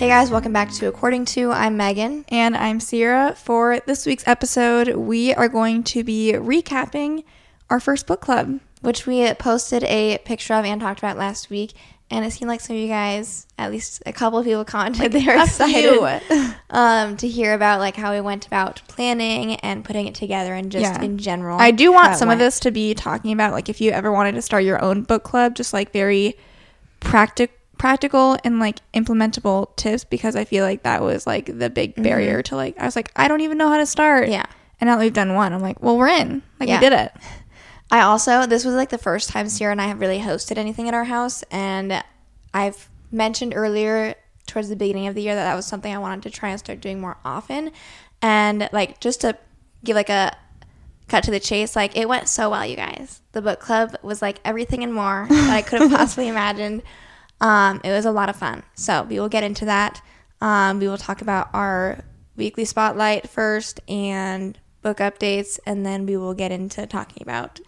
[0.00, 1.52] Hey guys, welcome back to According Two.
[1.52, 2.24] I'm Megan.
[2.30, 3.36] And I'm Ciera.
[3.36, 7.22] For this week's episode, we are going to be recapping
[7.68, 8.60] our first book club.
[8.80, 11.74] which we posted a picture of and talked about last week.
[12.10, 15.12] And it seemed like some of you guys, at least a couple of people, commented
[15.12, 16.22] they were excited
[16.70, 20.72] um, to hear about like how we went about planning and putting it together, and
[20.72, 21.02] just Yeah.
[21.02, 21.60] in general.
[21.60, 22.40] I do want some went.
[22.40, 25.02] of this to be talking about like if you ever wanted to start your own
[25.02, 26.38] book club, just like very
[27.00, 31.94] practic practical and like implementable tips because I feel like that was like the big
[31.94, 34.24] barrier to like I was like I don't even know how to start.
[34.24, 34.32] Mm-hmm.
[34.32, 34.44] Yeah.
[34.82, 36.42] And now that we've done one, I'm like, well, we're in.
[36.58, 36.76] Like Yeah.
[36.78, 37.12] we did it.
[37.90, 40.88] I also this was like the first time Ciera and I have really hosted anything
[40.88, 42.04] at our house, and
[42.52, 44.14] I've mentioned earlier
[44.46, 46.58] towards the beginning of the year that that was something I wanted to try and
[46.58, 47.72] start doing more often,
[48.20, 49.38] and like just to
[49.82, 50.36] give like a
[51.08, 53.22] cut to the chase, like it went so well, you guys.
[53.32, 56.82] The book club was like everything and more that I could have possibly imagined.
[57.40, 58.62] Um, it was a lot of fun.
[58.74, 60.02] So we will get into that.
[60.40, 62.04] Um, we will talk about our
[62.36, 67.60] weekly spotlight first and book updates, and then we will get into talking about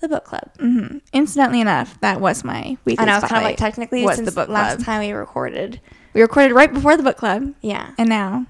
[0.00, 0.50] the book club.
[0.58, 0.98] Mm-hmm.
[1.12, 4.28] Incidentally enough, that was my weekly And I know kind of like technically was since
[4.28, 4.78] the book club.
[4.78, 5.80] last time we recorded.
[6.14, 7.90] We recorded right before the book club, Yeah.
[7.98, 8.46] and now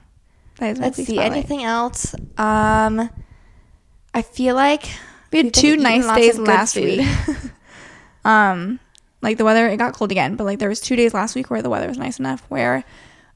[0.58, 1.32] that is Let's see spotlight.
[1.32, 2.14] anything else.
[2.38, 3.10] Um,
[4.14, 4.84] I feel like
[5.32, 7.06] We had two nice days last week.
[8.24, 8.80] um,
[9.22, 11.50] like the weather, it got cold again, but like there was two days last week
[11.50, 12.84] where the weather was nice enough where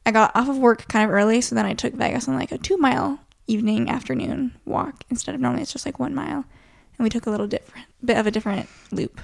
[0.06, 2.52] I got off of work kind of early, so then I took Vegas on like
[2.52, 6.44] a two mile evening afternoon walk instead of normally it's just like one mile,
[6.98, 9.20] and we took a little different bit of a different loop,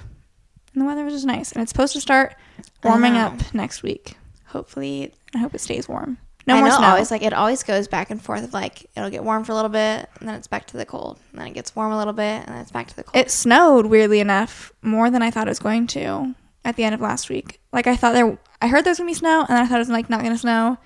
[0.73, 2.35] and the weather was just nice, and it's supposed to start
[2.83, 4.15] warming up next week.
[4.47, 6.17] Hopefully, I hope it stays warm.
[6.47, 6.87] No I more know snow.
[6.87, 9.55] always like it always goes back and forth of like it'll get warm for a
[9.55, 11.97] little bit and then it's back to the cold and then it gets warm a
[11.97, 13.15] little bit and then it's back to the cold.
[13.15, 16.95] It snowed weirdly enough more than I thought it was going to at the end
[16.95, 17.59] of last week.
[17.71, 19.75] Like I thought there, I heard there was gonna be snow, and then I thought
[19.75, 20.77] it was like not gonna snow,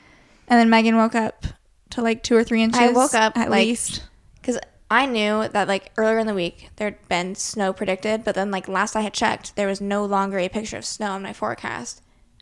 [0.48, 1.45] and then Megan woke up
[1.92, 2.80] to like two or three inches.
[2.80, 4.03] I woke up, at like, least.
[4.35, 4.59] Because
[4.90, 8.68] I knew that like earlier in the week there'd been snow predicted, but then like
[8.68, 12.02] last I had checked, there was no longer a picture of snow in my forecast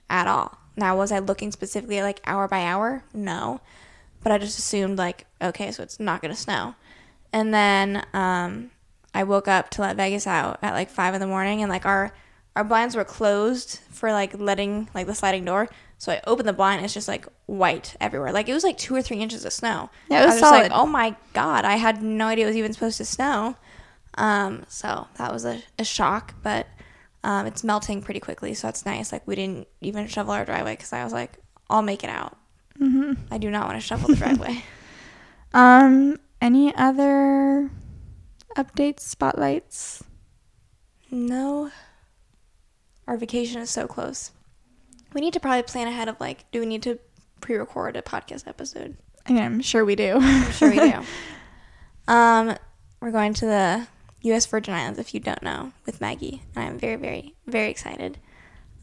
[0.09, 0.57] at all.
[0.75, 3.03] Now, was I looking specifically at like hour by hour?
[3.13, 3.61] No,
[4.21, 6.75] but I just assumed like okay, so it's not gonna snow.
[7.31, 8.71] And then um,
[9.13, 11.85] I woke up to let Vegas out at like five in the morning, and like
[11.85, 12.13] our
[12.55, 15.69] our blinds were closed for like letting like the sliding door.
[15.97, 18.31] So I opened the blind, it's just like white everywhere.
[18.33, 19.89] Like it was like two or three inches of snow.
[20.09, 20.71] Yeah, it was I was just like, solid.
[20.73, 23.55] oh my god, I had no idea it was even supposed to snow.
[24.15, 26.67] Um, so that was a, a shock, but
[27.23, 29.11] um, it's melting pretty quickly, so it's nice.
[29.11, 31.37] Like we didn't even shovel our driveway because I was like,
[31.69, 32.37] I'll make it out.
[32.77, 34.63] hmm I do not want to shovel the driveway.
[35.53, 37.69] Um, any other
[38.57, 40.03] updates, spotlights?
[41.11, 41.69] no,
[43.07, 44.31] our vacation is so close.
[45.13, 46.99] We need to probably plan ahead of like, do we need to
[47.41, 48.97] pre-record a podcast episode?
[49.27, 50.17] I mean, I'm sure we do.
[50.19, 51.03] I'm sure we do.
[52.05, 52.57] Um,
[52.99, 53.87] we're going to the
[54.23, 54.45] U.S.
[54.45, 56.41] Virgin Islands, if you don't know, with Maggie.
[56.53, 58.17] And I'm very, very, very excited.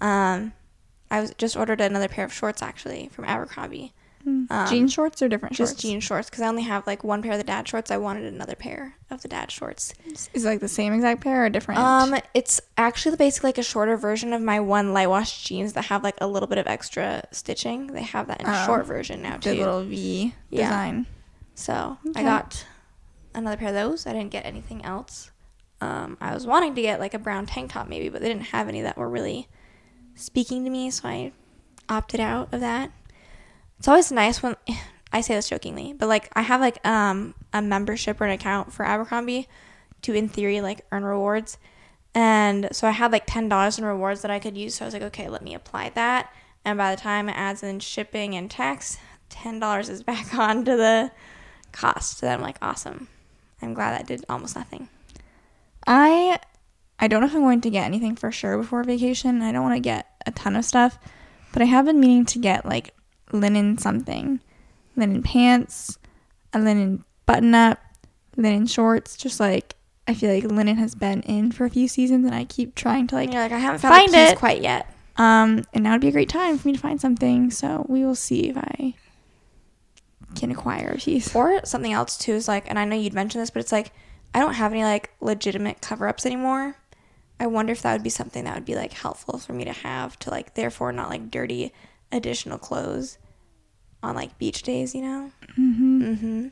[0.00, 0.54] Um,
[1.10, 3.92] I was just ordered another pair of shorts actually from Abercrombie.
[4.26, 5.72] Um, jean shorts or different shorts?
[5.72, 7.90] Just jean shorts because I only have like one pair of the dad shorts.
[7.90, 9.94] I wanted another pair of the dad shorts.
[10.04, 11.80] Is it like the same exact pair or different?
[11.80, 15.86] Um, it's actually basically like a shorter version of my one light wash jeans that
[15.86, 17.88] have like a little bit of extra stitching.
[17.88, 18.66] They have that in Oh.
[18.66, 19.50] short version now too.
[19.50, 20.64] the little V Yeah.
[20.68, 21.06] design.
[21.54, 22.20] So Okay.
[22.20, 22.66] I got
[23.34, 24.06] another pair of those.
[24.06, 25.30] I didn't get anything else.
[25.80, 28.46] Um, I was wanting to get like a brown tank top maybe, but they didn't
[28.48, 29.48] have any that were really
[30.14, 31.32] speaking to me, so I
[31.88, 32.90] opted out of that.
[33.80, 34.56] It's always nice when
[35.12, 38.72] I say this jokingly, but like I have like um a membership or an account
[38.72, 39.48] for Abercrombie
[40.02, 41.58] to in theory like earn rewards.
[42.14, 44.74] And so I had like ten dollars in rewards that I could use.
[44.74, 46.32] So I was like, okay, let me apply that.
[46.64, 48.98] And by the time it adds in shipping and tax,
[49.30, 51.10] ten dollars is back on to the
[51.72, 52.18] cost.
[52.18, 53.08] So I'm like, awesome.
[53.62, 54.90] I'm glad that did almost nothing.
[55.86, 56.38] I
[56.98, 59.40] I don't know if I'm going to get anything for sure before vacation.
[59.40, 60.98] I don't want to get a ton of stuff,
[61.54, 62.92] but I have been meaning to get like
[63.32, 64.40] linen something,
[64.96, 65.98] linen pants,
[66.52, 67.78] a linen button up,
[68.36, 69.16] linen shorts.
[69.16, 69.74] Just like
[70.08, 73.06] I feel like linen has been in for a few seasons, and I keep trying
[73.08, 74.38] to Like, like I haven't found find it.
[74.38, 74.92] quite yet.
[75.16, 75.64] um.
[75.72, 77.50] And now would be a great time for me to find something.
[77.50, 78.94] So we will see if I
[80.34, 81.34] can acquire a piece.
[81.34, 83.92] Or something else too is like, and I know you'd mentioned this, but it's like,
[84.34, 86.76] I don't have any like legitimate cover ups anymore.
[87.40, 89.72] I wonder if that would be something that would be like helpful for me to
[89.72, 91.72] have to like, therefore, not like dirty
[92.12, 93.18] additional clothes
[94.02, 95.30] on like beach days, you know?
[95.58, 96.02] Mm-hmm.
[96.02, 96.48] Mm-hmm.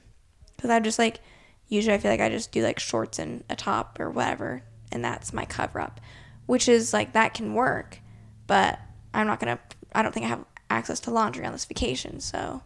[0.57, 1.21] Because I just like,
[1.69, 4.63] usually I feel like I just do like shorts and a top or whatever,
[4.93, 6.01] and that's my cover up,
[6.47, 8.01] which is like, that can work,
[8.47, 8.79] but
[9.15, 9.59] I'm not gonna,
[9.95, 12.21] I don't think I have access to laundry on this vacation.
[12.21, 12.63] So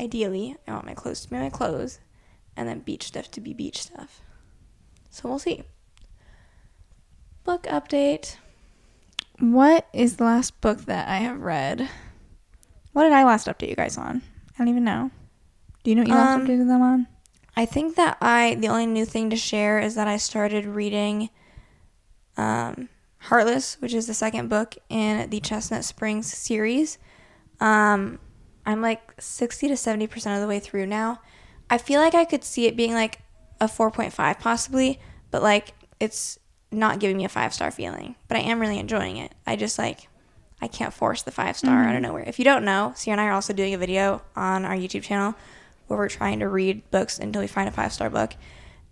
[0.00, 2.00] ideally, I want my clothes to be my clothes
[2.56, 4.20] and then beach stuff to be beach stuff.
[5.10, 5.62] So we'll see.
[7.44, 8.36] Book update.
[9.42, 11.88] What is the last book that I have read?
[12.92, 14.22] What did I last update you guys on?
[14.54, 15.10] I don't even know.
[15.82, 17.08] Do you know what you last Um, updated them on?
[17.56, 21.28] I think that I the only new thing to share is that I started reading
[22.36, 26.98] um, Heartless, which is the second book in the Chestnut Springs series.
[27.58, 28.20] Um,
[28.64, 31.20] I'm like 60 to 70% of the way through now.
[31.68, 33.18] I feel like I could see it being like
[33.60, 35.00] a 4.5 possibly,
[35.32, 36.38] but like it's
[36.72, 38.16] not giving me a five star feeling.
[38.28, 39.32] But I am really enjoying it.
[39.46, 40.08] I just like
[40.60, 42.24] I can't force the five star out of nowhere.
[42.26, 45.02] If you don't know, Ciera and I are also doing a video on our YouTube
[45.02, 45.34] channel
[45.88, 48.34] where we're trying to read books until we find a five star book.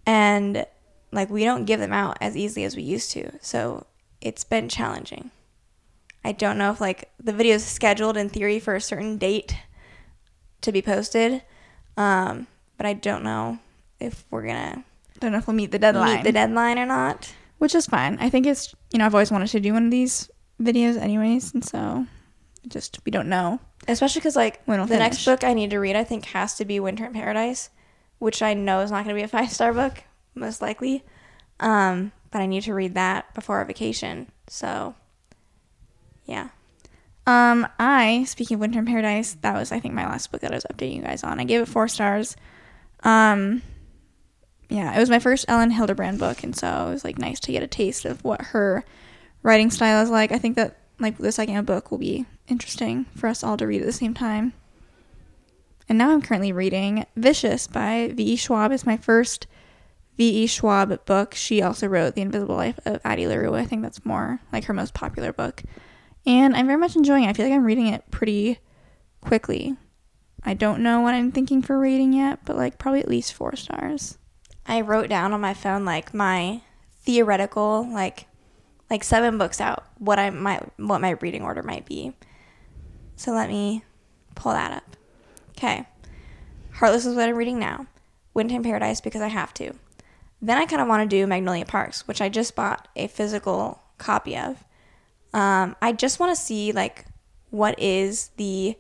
[0.05, 0.67] And
[1.13, 3.31] like we don't give them out as easily as we used to.
[3.41, 3.87] So
[4.21, 5.31] it's been challenging.
[6.25, 9.57] I don't know if like the video is scheduled in theory for a certain date
[10.61, 11.43] to be posted.
[11.97, 13.59] Um, but I don't know
[13.99, 14.85] if we're gonna
[15.21, 16.17] Don't know if we'll meet the deadline.
[16.17, 17.33] meet the deadline or not.
[17.61, 18.17] Which is fine.
[18.21, 20.31] I think it's you know I've always wanted to do one of these
[20.61, 22.07] videos anyways, and so
[22.67, 23.61] just we don't know.
[23.87, 26.57] Especially because like When we'll the next book I need to read, I think has
[26.57, 27.69] to be Winter in Paradise,
[28.19, 30.03] which I know is not going to be a five star book,
[30.35, 31.05] most likely.
[31.61, 34.31] Um, but I need to read that before our vacation.
[34.47, 34.95] So,
[36.25, 36.49] yeah.
[37.27, 40.51] Um, I speaking of Winter in Paradise, that was I think my last book that
[40.51, 41.39] I was updating you guys on.
[41.39, 42.37] I gave it four stars.
[43.03, 43.61] Um,
[44.71, 47.53] yeah, it was my first Elin Hilderbrand book, and so it was like nice to
[47.53, 48.85] get a taste of what her
[49.43, 50.33] writing style is like.
[50.33, 53.81] I think that like the second book will be interesting for us all to read
[53.81, 54.53] at the same time.
[55.89, 58.37] And now I'm currently reading Vicious by V.E.
[58.37, 58.71] Schwab.
[58.71, 59.49] It's my first
[60.17, 60.47] V.E.
[60.47, 61.35] Schwab book.
[61.35, 63.57] She also wrote The Invisible Life of Addie LaRue.
[63.57, 65.65] I think that's more like her most popular book.
[66.27, 67.29] And I'm very much enjoying it.
[67.29, 68.59] I feel like I'm reading it pretty
[69.21, 69.77] quickly.
[70.45, 73.57] I don't know what I'm thinking for rating yet, but like probably at least four
[73.57, 74.17] stars.
[74.71, 76.61] I wrote down on my phone like my
[77.03, 78.27] theoretical like
[78.89, 82.13] like seven books out what I might what my reading order might be.
[83.17, 83.83] So let me
[84.37, 84.97] pull that up.
[85.51, 85.87] Okay.
[86.75, 87.87] Heartless is what I'm reading now.
[88.33, 89.75] Winter in Paradise because I have to.
[90.41, 93.83] Then I kind of want to do Magnolia Parks, which I just bought a physical
[93.99, 94.65] copy of.
[95.35, 97.07] Um, I just want to see like
[97.51, 98.77] what is the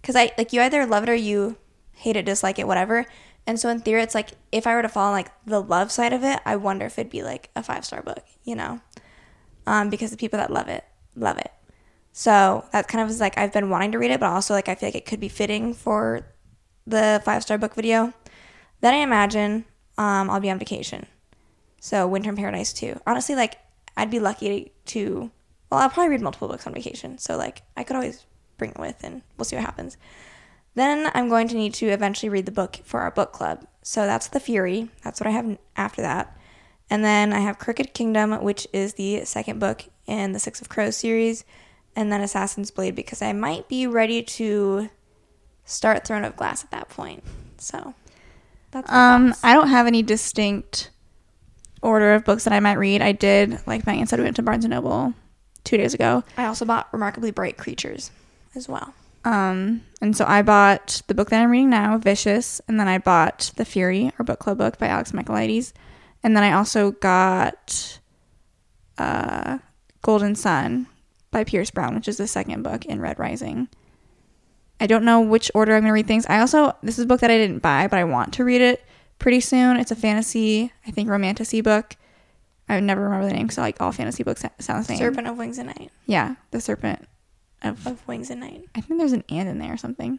[0.00, 1.58] because I like you either love it or you
[1.92, 3.04] hate it, dislike it, whatever.
[3.46, 5.92] And so in theory, it's like if I were to fall on like the love
[5.92, 8.80] side of it, I wonder if it'd be like a five star book, you know,
[9.66, 11.52] um, because the people that love it love it.
[12.12, 14.68] So that kind of is like I've been wanting to read it, but also like
[14.68, 16.26] I feel like it could be fitting for
[16.86, 18.14] the five star book video.
[18.80, 19.64] Then I imagine
[19.98, 21.06] um, I'll be on vacation.
[21.80, 22.98] So Winter in Paradise too.
[23.06, 23.58] Honestly, like
[23.96, 25.30] I'd be lucky to.
[25.70, 28.24] Well, I'll probably read multiple books on vacation, so like I could always
[28.58, 29.96] bring it with, and we'll see what happens.
[30.74, 33.66] Then I'm going to need to eventually read the book for our book club.
[33.82, 34.90] So that's The Fury.
[35.02, 36.36] That's what I have after that.
[36.90, 40.68] And then I have Crooked Kingdom, which is the second book in the Six of
[40.68, 41.44] Crows series.
[41.96, 44.90] And then Assassin's Blade, because I might be ready to
[45.64, 47.22] start Throne of Glass at that point.
[47.58, 47.94] So
[48.72, 49.44] that's Um, thoughts.
[49.44, 50.90] I don't have any distinct
[51.82, 53.00] order of books that I might read.
[53.00, 55.14] I did, like Megan said, we went to Barnes and Noble
[55.62, 56.24] two days ago.
[56.36, 58.10] I also bought Remarkably Bright Creatures
[58.54, 58.94] as well.
[59.24, 62.98] Um, and so I bought the book that I'm reading now, Vicious, and then I
[62.98, 65.72] bought The Fury, or book club book by Alex Michaelides.
[66.22, 67.98] And then I also got
[68.98, 69.58] uh,
[70.02, 70.86] Golden Son
[71.30, 73.68] by Pierce Brown, which is the second book in Red Rising.
[74.80, 76.26] I don't know which order I'm going to read things.
[76.28, 78.60] I also, this is a book that I didn't buy, but I want to read
[78.60, 78.84] it
[79.18, 79.78] pretty soon.
[79.78, 81.96] It's a fantasy, I think, romantasy book.
[82.68, 84.98] I would never remember the name because like all fantasy books sound the same.
[84.98, 85.90] Serpent of Wings and Night.
[86.06, 87.06] Yeah, the Serpent
[87.64, 88.64] of Of Wings and Night.
[88.74, 90.18] I think there's an and in there or something.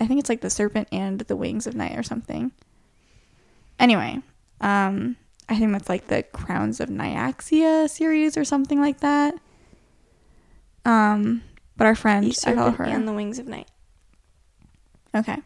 [0.00, 2.50] I think it's like the serpent and the wings of night or something.
[3.78, 4.20] Anyway,
[4.60, 5.16] um,
[5.48, 9.34] I think that's like the Crowns of Nyaxia series or something like that.
[10.84, 11.42] Um,
[11.76, 12.84] but our friend, The I follow her.
[12.84, 13.68] and the Wings of Night.
[15.14, 15.38] okay.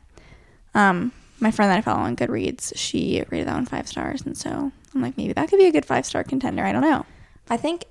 [0.75, 4.37] Um, my friend that I follow on Goodreads, she rated that one five stars, and
[4.37, 6.65] so I'm like, maybe that could be a good five star contender.
[6.65, 7.05] I don't know.
[7.51, 7.85] I think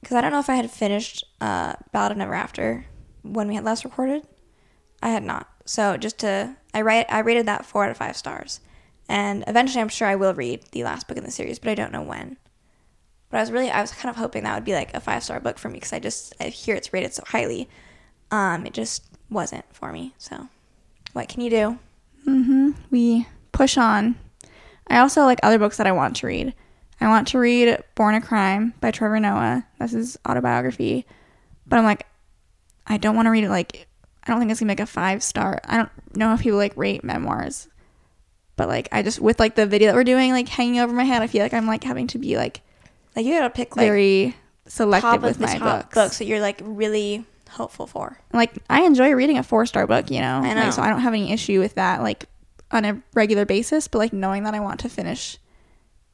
[0.00, 2.86] because I don't know if I had finished uh, Ballad of Never After
[3.22, 4.26] when we had last recorded.
[5.02, 5.48] I had not.
[5.64, 8.60] So just to I write I rated that four out of five stars,
[9.08, 11.74] and eventually I'm sure I will read the last book in the series, but I
[11.74, 12.36] don't know when.
[13.30, 15.22] But I was really I was kind of hoping that would be like a five
[15.22, 17.68] star book for me because I just I hear it's rated so highly.
[18.30, 20.14] Um, it just wasn't for me.
[20.18, 20.48] So
[21.12, 21.78] what can you do?
[22.26, 22.70] Mm-hmm.
[22.90, 24.16] We push on.
[24.86, 26.54] I also like other books that I want to read.
[27.00, 29.64] I want to read Born a Crime by Trevor Noah.
[29.78, 31.06] That's his autobiography.
[31.66, 32.06] But I'm like,
[32.86, 33.86] I don't want to read it like
[34.24, 35.60] I don't think it's gonna make a five star.
[35.64, 37.68] I don't know if people like rate memoirs,
[38.56, 41.04] but like I just with like the video that we're doing like hanging over my
[41.04, 42.60] head, I feel like I'm like having to be like
[43.14, 44.36] Like you gotta pick like very
[44.66, 45.94] selective with my books.
[45.94, 48.18] books that you're like really hopeful for.
[48.32, 50.40] Like I enjoy reading a four star book, you know.
[50.42, 50.70] I Like, know.
[50.72, 52.26] so I don't have any issue with that, like
[52.70, 53.86] on a regular basis.
[53.88, 55.38] But like knowing that I want to finish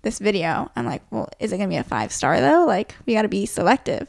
[0.04, 2.64] this video, I'm like, well, is it gonna be a five star though?
[2.64, 4.06] Like we got to be selective.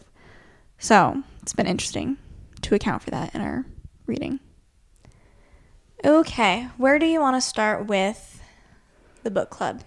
[0.78, 2.18] So it's been interesting
[2.62, 3.66] to account for that in our
[4.06, 4.40] reading.
[6.04, 8.42] Okay, where do you want to start with
[9.24, 9.82] the book club?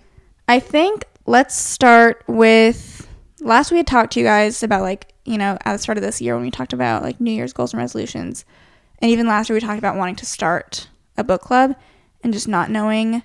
[0.49, 3.09] I think let's start with
[3.41, 6.03] last we had talked to you guys about like, you know, at the start of
[6.03, 8.45] this year when we talked about like New Year's goals and resolutions.
[9.01, 11.77] And even last year we talked about wanting to start a book club
[12.23, 13.23] and just not knowing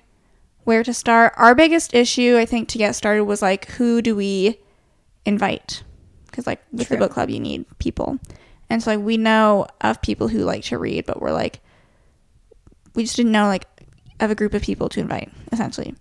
[0.64, 1.32] where to start.
[1.36, 4.58] Our biggest issue I think to get started was like who do we
[5.24, 5.82] invite?
[6.32, 6.96] Cuz like with True.
[6.96, 8.18] the book club you need people.
[8.70, 11.60] And so like we know of people who like to read, but we're like
[12.94, 13.66] we just didn't know like
[14.20, 15.94] of a group of people to invite essentially.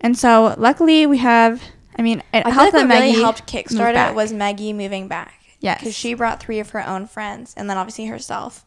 [0.00, 1.62] And so luckily we have
[1.98, 5.36] I mean it I helped like that really helped kickstart it was Maggie moving back.
[5.60, 5.80] Yes.
[5.80, 8.64] because she brought three of her own friends, and then obviously herself.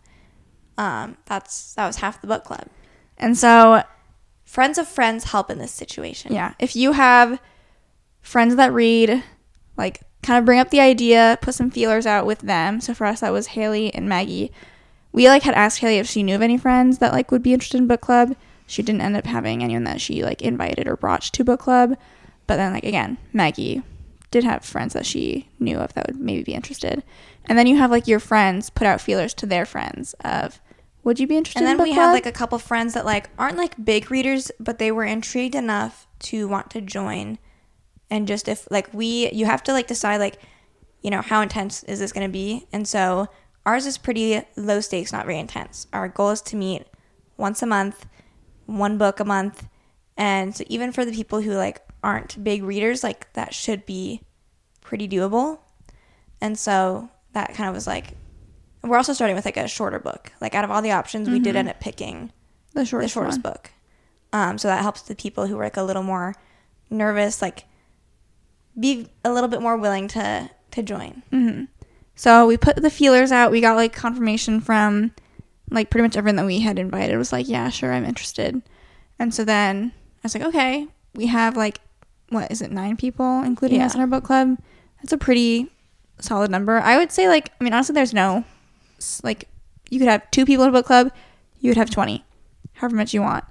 [0.77, 2.67] Um, that's that was half the book club.
[3.17, 3.83] And so
[4.49, 6.33] Friends of friends help in this situation.
[6.33, 7.39] yeah, if you have
[8.19, 9.23] friends that read,
[9.77, 12.81] like kind of bring up the idea, put some feelers out with them.
[12.81, 14.51] So for us that was Haley and Maggie.
[15.11, 17.53] We like had asked Haley if she knew of any friends that like would be
[17.53, 18.35] interested in book club.
[18.65, 21.95] She didn't end up having anyone that she like invited or brought to book club.
[22.47, 23.83] But then like again, Maggie
[24.31, 27.03] did have friends that she knew of that would maybe be interested.
[27.45, 30.59] And then you have like your friends put out feelers to their friends of
[31.03, 32.07] would you be interested And in then book we club?
[32.07, 35.55] had like a couple friends that like aren't like big readers, but they were intrigued
[35.55, 37.39] enough to want to join.
[38.09, 40.39] And just if like we, you have to like decide like,
[41.01, 42.67] you know, how intense is this going to be?
[42.73, 43.27] And so
[43.65, 45.87] ours is pretty low stakes, not very intense.
[45.93, 46.85] Our goal is to meet
[47.37, 48.05] once a month,
[48.65, 49.67] one book a month,
[50.17, 54.21] and so even for the people who like aren't big readers, like that should be
[54.81, 55.59] pretty doable.
[56.41, 58.15] And so that kind of was like,
[58.83, 60.31] we're also starting with like a shorter book.
[60.41, 62.31] Like out of all the options, we did end up picking
[62.73, 63.53] the the shortest, shortest one.
[63.53, 63.71] book.
[64.31, 66.35] Um, so that helps the people who are like a little more
[66.89, 67.65] nervous, like
[68.79, 71.23] be a little bit more willing to to join.
[71.31, 71.63] hmm
[72.15, 73.51] So we put the feelers out.
[73.51, 75.11] We got like confirmation from
[75.71, 78.61] like pretty much everyone that we had invited was like, yeah, sure, I'm interested.
[79.17, 81.79] And so then I was like, okay, we have like,
[82.29, 84.57] what is it, nine people, including us in our book club?
[85.01, 85.69] That's a pretty
[86.19, 86.79] solid number.
[86.79, 88.43] I would say, like, I mean, honestly, there's no,
[89.23, 89.47] like,
[89.89, 91.11] you could have two people in a book club,
[91.59, 92.23] you would have 20,
[92.73, 93.43] however much you want.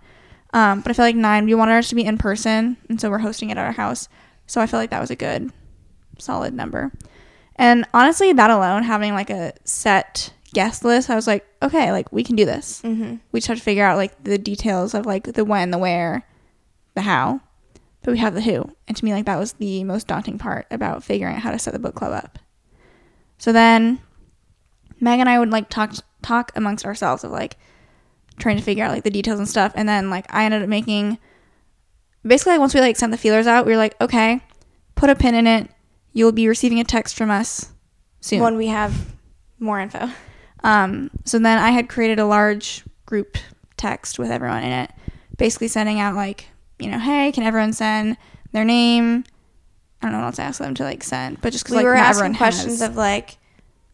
[0.53, 3.11] Um, but I feel like nine, we wanted ours to be in person, and so
[3.11, 4.09] we're hosting it at our house.
[4.47, 5.53] So I feel like that was a good,
[6.19, 6.93] solid number.
[7.57, 12.11] And honestly, that alone, having like a set guest list, I was like, okay, like
[12.13, 12.81] we can do this.
[12.83, 13.17] Mm-hmm.
[13.33, 16.27] We just have to figure out like the details of like the when, the where,
[16.95, 17.41] the how.
[18.03, 18.71] But we have the who.
[18.87, 21.59] And to me, like that was the most daunting part about figuring out how to
[21.59, 22.39] set the book club up.
[23.39, 24.01] So then
[25.01, 27.57] Meg and I would like talk talk amongst ourselves of like
[28.39, 29.73] trying to figure out like the details and stuff.
[29.75, 31.19] And then like I ended up making
[32.27, 34.41] basically like once we like sent the feelers out, we were like, okay,
[34.95, 35.71] put a pin in it.
[36.13, 37.73] You'll be receiving a text from us
[38.21, 38.41] soon.
[38.41, 39.15] When we have
[39.59, 40.11] more info.
[40.65, 43.39] Um, so then I had created a large group
[43.77, 44.91] text with everyone in it,
[45.37, 48.17] basically sending out like, you know, hey, can everyone send
[48.53, 49.25] their name?
[50.03, 51.77] I don't know what else to ask them to like send, but just because we
[51.79, 53.37] like were asking questions has- of like,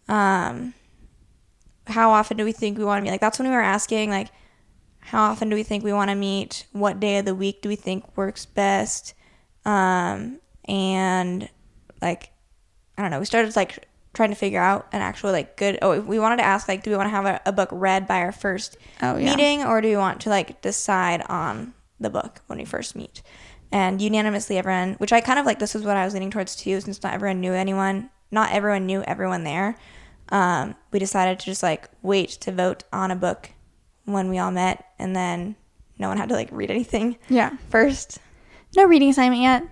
[0.09, 0.75] um,
[1.87, 3.11] how often do we think we want to meet?
[3.11, 4.29] Like that's when we were asking like,
[5.01, 6.67] how often do we think we want to meet?
[6.73, 9.15] What day of the week do we think works best?
[9.65, 11.49] Um, and
[12.01, 12.31] like,
[12.97, 13.19] I don't know.
[13.19, 15.79] We started like trying to figure out an actual like good.
[15.83, 18.07] Oh, we wanted to ask like, do we want to have a, a book read
[18.07, 22.11] by our first oh yeah, meeting, or do we want to like decide on the
[22.11, 23.23] book when we first meet?
[23.73, 26.55] And unanimously, everyone, which I kind of like, this is what I was leaning towards
[26.55, 29.77] too, since not everyone knew anyone, not everyone knew everyone there.
[30.31, 33.51] Um, we decided to just like wait to vote on a book
[34.05, 35.57] when we all met, and then
[35.99, 37.57] no one had to like read anything yeah.
[37.71, 38.19] first.
[38.77, 39.65] No reading assignment yet.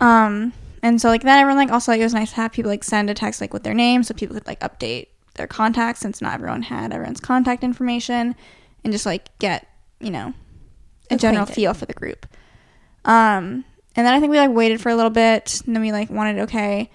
[0.00, 2.70] Um, and so like then everyone like also like it was nice to have people
[2.70, 6.00] like send a text like with their name so people could like update their contacts
[6.00, 8.36] since not everyone had everyone's contact information
[8.84, 9.66] and just like get
[10.00, 10.34] you know
[11.10, 12.26] a general feel for the group.
[13.04, 13.64] Um,
[13.96, 16.10] and then I think we like waited for a little bit and then we like
[16.10, 16.90] wanted okay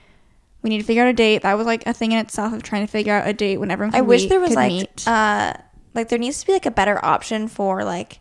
[0.61, 2.63] we need to figure out a date that was like a thing in itself of
[2.63, 5.07] trying to figure out a date when everyone I wish meet- there was like meet.
[5.07, 5.53] uh
[5.93, 8.19] like there needs to be like a better option for like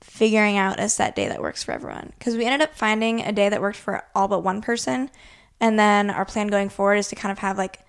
[0.00, 3.32] figuring out a set day that works for everyone because we ended up finding a
[3.32, 5.08] day that worked for all but one person
[5.60, 7.80] and then our plan going forward is to kind of have like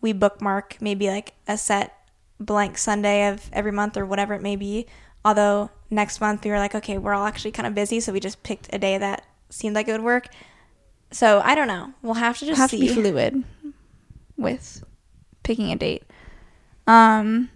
[0.00, 1.92] we bookmark maybe like a set
[2.38, 4.86] blank Sunday of every month or whatever it may be.
[5.24, 8.20] Although next month we were like, okay, we're all actually kind of busy, so we
[8.20, 10.28] just picked a day that seemed like it would work.
[11.10, 11.92] So I don't know.
[12.02, 12.88] We'll have to just have see.
[12.88, 13.44] to be fluid
[14.36, 14.84] with
[15.42, 16.04] picking a date.
[16.86, 17.50] Um,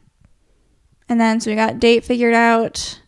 [1.09, 3.01] and then so we got date figured out,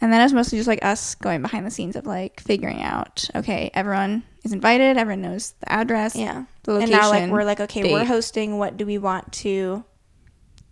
[0.00, 3.28] and then it's mostly just like us going behind the scenes of like figuring out.
[3.34, 4.96] Okay, everyone is invited.
[4.96, 6.16] Everyone knows the address.
[6.16, 6.44] yeah.
[6.64, 6.94] The location.
[6.94, 8.58] and now like we're like, okay, we're hosting.
[8.58, 9.84] What do we want to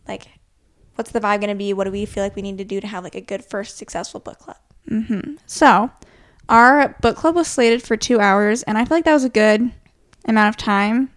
[0.07, 0.27] like?
[0.97, 1.73] What's the vibe gonna be?
[1.73, 3.77] What do we feel like we need to do to have like a good first
[3.77, 4.59] successful book club?
[4.91, 5.35] Mm-hmm.
[5.47, 5.91] So,
[6.49, 9.29] our book club was slated for two hours, and I feel like that was a
[9.29, 9.71] good
[10.27, 11.11] amount of time.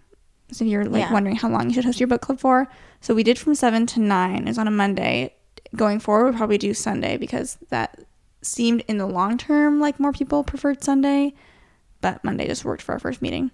[0.52, 1.12] So, if you're like Yeah.
[1.12, 2.68] wondering how long you should host your book club for,
[3.00, 4.42] so we did from seven to nine.
[4.42, 5.34] It was on a Monday.
[5.76, 8.00] Going forward, we'll probably do Sunday because that
[8.42, 11.34] seemed in the long term like more people preferred Sunday,
[12.00, 13.52] but Monday just worked for our first meeting.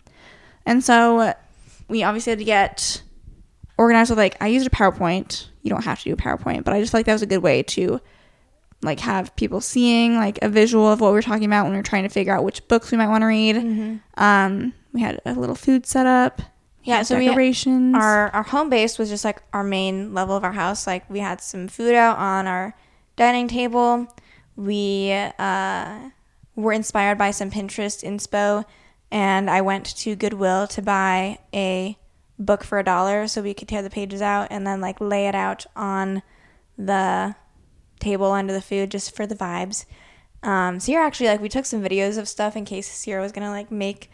[0.64, 1.34] And so,
[1.88, 3.02] we obviously had to get
[3.78, 5.48] organized with like I used a PowerPoint.
[5.62, 7.26] You don't have to do a PowerPoint, but I just felt like that was a
[7.26, 8.00] good way to
[8.82, 11.78] like have people seeing like a visual of what we are talking about when we
[11.78, 13.56] are trying to figure out which books we might want to read.
[13.56, 13.96] Mm-hmm.
[14.22, 16.40] Um, we had a little food set up.
[16.84, 17.96] Yeah, so we- decorations.
[17.96, 20.86] our our home base was just like our main level of our house.
[20.86, 22.76] Like we had some food out on our
[23.16, 24.06] dining table.
[24.54, 26.10] We uh,
[26.54, 28.64] were inspired by some Pinterest inspo,
[29.10, 31.98] and I went to Goodwill to buy a
[32.38, 35.26] book for a dollar so we could tear the pages out and then like lay
[35.26, 36.22] it out on
[36.78, 37.34] the
[38.00, 39.84] table under the food just for the vibes.
[40.42, 43.50] Um, Ciera actually like we took some videos of stuff in case Ciera was gonna
[43.50, 44.10] like make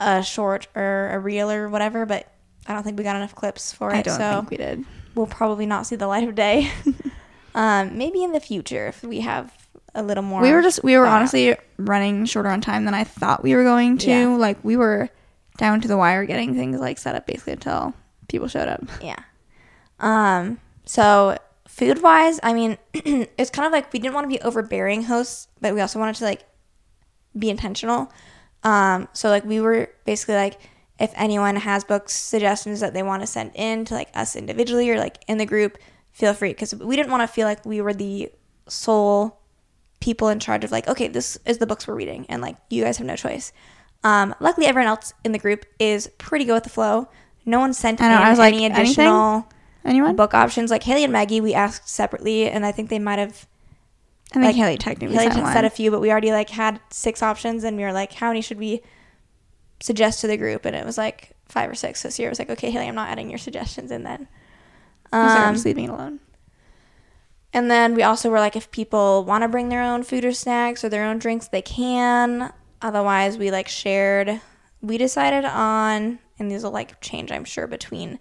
[0.00, 2.32] a short or a reel or whatever, but
[2.66, 3.96] I don't think we got enough clips for it.
[3.96, 4.84] I don't so think we did.
[5.14, 6.70] we'll probably not see the light of day.
[7.54, 9.52] um, maybe in the future if we have
[9.94, 10.42] a little more.
[10.42, 11.16] We were just we were thought out.
[11.18, 14.10] honestly running shorter on time than I thought we were going to.
[14.10, 14.36] Yeah.
[14.36, 15.08] Like we were
[15.58, 17.94] down to the wire getting things like set up basically until
[18.28, 18.82] people showed up.
[19.00, 19.18] Yeah.
[20.00, 21.38] Um, so
[21.74, 25.48] food wise, I mean, it's kind of like we didn't want to be overbearing hosts,
[25.60, 26.44] but we also wanted to like
[27.36, 28.12] be intentional.
[28.62, 30.60] Um, so like we were basically like,
[31.00, 34.88] if anyone has book suggestions that they want to send in to like us individually
[34.88, 35.76] or like in the group,
[36.12, 38.30] feel free because we didn't want to feel like we were the
[38.68, 39.40] sole
[39.98, 42.84] people in charge of like, okay, this is the books we're reading, and like you
[42.84, 43.52] guys have no choice.
[44.04, 47.08] Um, luckily, everyone else in the group is pretty good with the flow.
[47.44, 49.44] No one sent I know, in I was like, any anything?
[49.84, 50.16] Anyone?
[50.16, 50.70] book options.
[50.70, 53.46] Like Haley and Maggie, we asked separately, and I think they might have
[54.30, 55.52] I think like, Haley technically Haley one.
[55.52, 58.28] said a few, but we already like had six options, and we were like, how
[58.28, 58.82] many should we
[59.80, 60.64] suggest to the group?
[60.64, 62.00] And it was like five or six.
[62.00, 64.26] So Ciera was like, okay, Haley, I'm not adding your suggestions in then.
[65.12, 66.20] Like, I'm Um, just leaving it alone.
[67.52, 70.32] and then we also were like, if people want to bring their own food or
[70.32, 72.52] snacks or their own drinks, they can.
[72.82, 74.40] Otherwise, we like shared.
[74.80, 78.18] We decided on, and these will like change, I'm sure, between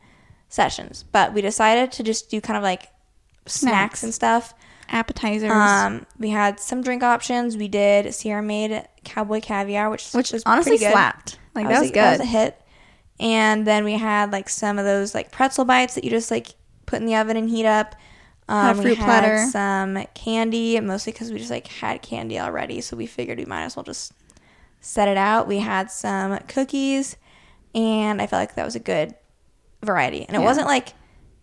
[0.53, 2.83] sessions, but we decided to just do kind of like
[3.47, 4.03] snacks, Snacks.
[4.03, 4.53] and stuff.
[4.89, 5.49] Appetizers.
[5.51, 7.57] Um, we had some drink options.
[7.57, 11.39] We did Ciera made cowboy caviar, which which was honestly slapped.
[11.55, 11.99] Like that was, a- good.
[12.01, 12.61] That was a hit.
[13.19, 16.53] And then we had like some of those like pretzel bites that you just like
[16.85, 17.95] put in the oven and heat up.
[18.49, 19.47] Um, we fruit had platter.
[19.51, 23.63] some candy, mostly because we just like had candy already, so we figured we might
[23.63, 24.11] as well just
[24.81, 25.47] set it out.
[25.47, 27.15] We had some cookies,
[27.73, 29.15] and I felt like that was a good
[29.83, 30.25] variety.
[30.27, 30.45] And it Yeah.
[30.45, 30.93] wasn't like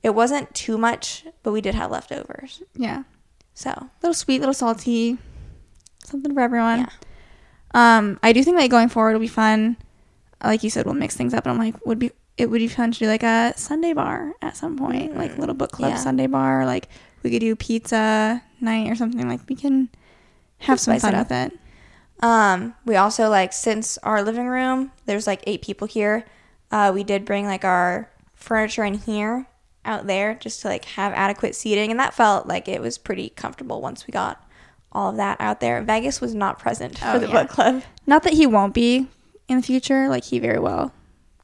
[0.02, 2.62] it wasn't too much, but we did have leftovers.
[2.74, 3.02] yeah.
[3.54, 5.18] So little sweet, little salty,
[6.04, 6.80] something for everyone.
[6.80, 6.88] Yeah.
[7.74, 9.76] Um, I do think like going forward will be fun.
[10.42, 12.68] Like you said, we'll mix things up, and I'm like, would be it would be
[12.68, 15.94] fun to do like a sundae bar at some point, like little book club Mm,
[15.96, 16.00] yeah.
[16.00, 16.64] sundae bar.
[16.64, 16.88] Like
[17.22, 19.28] we could do pizza night or something.
[19.28, 19.90] Like we can
[20.60, 21.52] have Could some it fun with it.
[22.22, 26.24] Um, we also like since our living room, there's like eight people here.
[26.70, 28.09] Uh, we did bring like our
[28.40, 29.46] furniture in here
[29.84, 33.30] out there just to like have adequate seating, and that felt like it was pretty
[33.30, 34.44] comfortable once we got
[34.92, 35.80] all of that out there.
[35.82, 37.32] Vegas was not present oh, for Oh, the yeah.
[37.42, 37.82] book club.
[38.06, 39.06] Not that he won't be
[39.48, 40.08] in the future.
[40.08, 40.92] Like he very well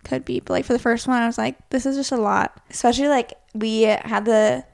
[0.05, 2.17] could be, but like for the first one, I was like, this is just a
[2.17, 2.61] lot.
[2.71, 4.65] Especially like we had the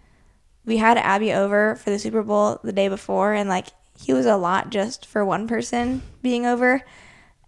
[0.65, 3.69] we had Abby over for the Super Bowl the day before, and like
[4.01, 6.83] he was a lot just for one person being over,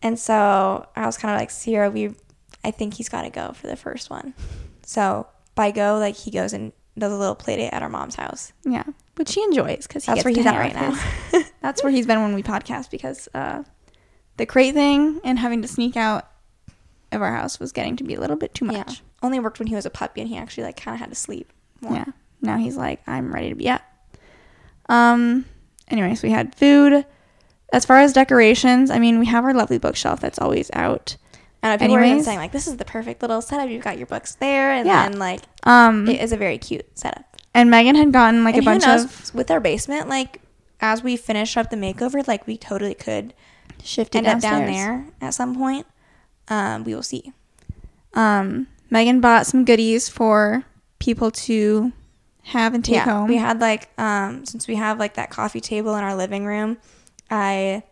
[0.02, 2.14] and so I was kind of like Ciera, we
[2.64, 4.34] I think he's got to go for the first one.
[4.84, 8.14] So by go, like he goes and does a little play date at our mom's
[8.14, 8.52] house.
[8.64, 8.84] Yeah,
[9.16, 10.98] which he enjoys because That's where he's at right now.
[11.62, 13.62] That's where he's been when we podcast because uh,
[14.36, 16.28] the crate thing and having to sneak out
[17.12, 18.74] of our house was getting to be a little bit too much.
[18.76, 18.94] Yeah.
[19.22, 21.14] Only worked when he was a puppy and he actually like kind of had to
[21.14, 21.94] sleep more.
[21.94, 22.04] Yeah.
[22.42, 23.82] Now he's like, I'm ready to be up.
[24.88, 25.46] Um.
[25.88, 27.04] Anyways, we had food.
[27.72, 31.16] As far as decorations, I mean, we have our lovely bookshelf that's always out.
[31.64, 33.68] I know people were even saying like this is the perfect little setup.
[33.70, 35.08] You've got your books there, and Yeah.
[35.08, 37.24] then like Um, it is a very cute setup.
[37.54, 40.40] and Megan had gotten like and a bunch knows, of with our basement, like
[40.80, 43.32] as we finish up the makeover, like we totally could
[43.82, 45.86] shifted end up down there at some point.
[46.48, 47.32] Um, we will see.
[48.14, 50.64] Um, Megan bought some goodies for
[50.98, 51.92] people to
[52.44, 53.28] have and take yeah, home.
[53.28, 56.76] we had like um, since we have like that coffee table in our living room,
[57.30, 57.82] I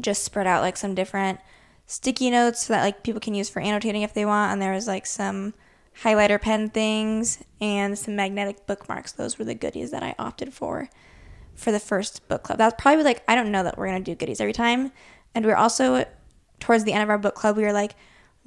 [0.00, 1.38] just spread out like some different
[1.86, 4.86] sticky notes that like people can use for annotating if they want, and there was
[4.86, 5.54] like some
[6.02, 9.12] highlighter pen things and some magnetic bookmarks.
[9.12, 10.88] Those were the goodies that I opted for
[11.54, 12.58] for the first book club.
[12.58, 14.92] That's probably like I don't know that we're gonna do goodies every time,
[15.34, 16.04] and we're also
[16.60, 17.56] towards the end of our book club.
[17.56, 17.94] We were like,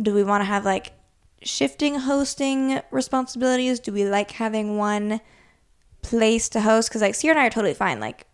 [0.02, 0.94] do we want to have like
[1.42, 3.80] shifting hosting responsibilities?
[3.80, 5.22] Do we like having one
[6.02, 6.90] place to host?
[6.90, 8.00] Because like Ciera and I are totally fine.
[8.00, 8.26] Like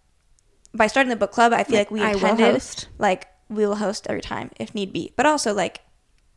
[0.73, 2.87] by starting the book club, I feel like, we I host.
[2.97, 5.13] like we will host every time if need be.
[5.15, 5.81] But also like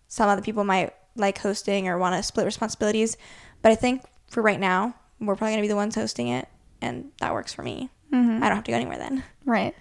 [0.08, 3.16] some other people might like hosting or want to split responsibilities.
[3.62, 6.48] But I think for right now, we're probably gonna be the ones hosting it,
[6.82, 7.88] and that works for me.
[8.12, 8.42] Mhm.
[8.42, 9.22] I don't have to go anywhere then.
[9.44, 9.74] right.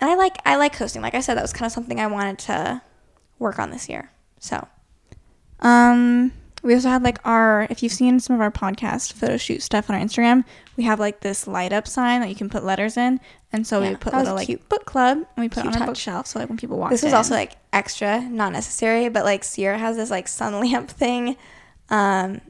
[0.00, 1.02] And I like I like hosting.
[1.02, 2.82] Like I said, that was kind of something I wanted to
[3.38, 4.10] work on this year.
[4.38, 4.66] So
[5.60, 6.32] Um,
[6.66, 9.88] we also had like our if you've seen some of our podcast photo shoot stuff
[9.88, 10.44] on our Instagram,
[10.76, 13.20] we have like this light up sign that you can put letters in,
[13.52, 14.68] and so Yeah, we put little like cute.
[14.68, 15.86] book club, and we put it on our touch.
[15.88, 16.90] bookshelf, so like when people walk.
[16.90, 20.58] this was in, also like extra, not necessary, but like Ciera has this like sun
[20.60, 21.36] lamp thing,
[21.90, 22.40] um,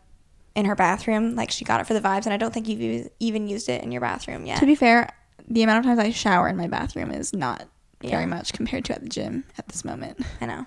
[0.55, 1.35] in her bathroom.
[1.37, 3.83] Like she got it for the vibes, and I don't think you've even used it
[3.85, 4.59] in your bathroom yet.
[4.61, 5.11] to be fair,
[5.49, 7.65] the amount of times I shower in my bathroom is not
[8.01, 8.11] Yeah.
[8.11, 10.21] very much compared to at the gym at this moment.
[10.41, 10.67] I know.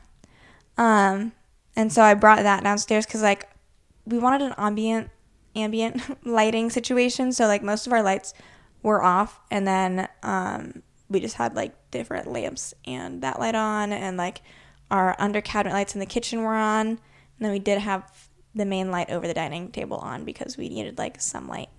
[0.78, 1.32] Um,
[1.80, 3.50] and so I brought that downstairs because like
[4.06, 5.10] we wanted an ambient
[5.56, 7.32] ambient lighting situation.
[7.32, 8.34] So like most of our lights
[8.84, 13.94] were off, and then um, we just had like different lamps and that light on,
[13.94, 14.42] and like
[14.92, 17.00] our under cabinet lights in the kitchen were on, and
[17.40, 18.12] then we did have
[18.54, 21.70] the main light over the dining table on because we needed like some light.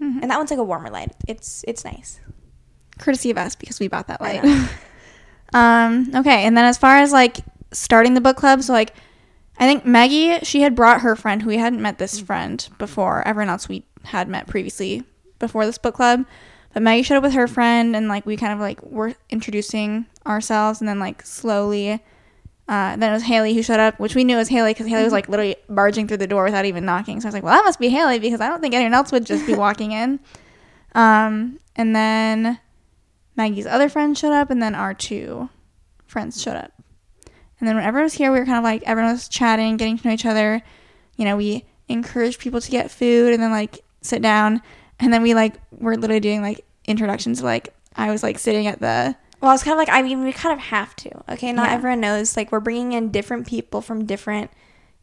[0.00, 0.22] Mhm.
[0.22, 1.10] And that one's like a warmer light.
[1.26, 2.20] It's it's nice.
[2.98, 4.44] courtesy of us because we bought that light.
[5.54, 7.38] um, okay, and then as far as like
[7.72, 8.94] starting the book club, so like
[9.60, 13.22] I think Maggie, she had brought her friend who we hadn't met this friend before.
[13.28, 15.04] Everyone else we had met previously
[15.38, 16.24] before this book club.
[16.72, 20.06] But Maggie showed up with her friend and like we kind of like were introducing
[20.26, 22.00] ourselves and then like slowly
[22.70, 25.02] uh, then it was Haley who showed up, which we knew was Haley because Haley
[25.02, 27.20] was like literally barging through the door without even knocking.
[27.20, 29.10] So I was like, well, that must be Haley because I don't think anyone else
[29.10, 30.20] would just be walking in.
[30.94, 32.60] Um, and then
[33.34, 35.50] Maggie's other friend showed up, and then our two
[36.06, 36.72] friends showed up.
[37.60, 39.98] And then when everyone was here, we were kind of like everyone was chatting, getting
[39.98, 40.62] to know each other.
[41.16, 44.62] You know, we encouraged people to get food and then like sit down.
[44.98, 47.42] And then we like were literally doing like introductions.
[47.42, 50.32] Like I was like sitting at the Well, it's kind of like I mean, we
[50.32, 51.32] kind of have to.
[51.34, 51.74] Okay, not Yeah.
[51.74, 52.36] everyone knows.
[52.36, 54.50] Like we're bringing in different people from different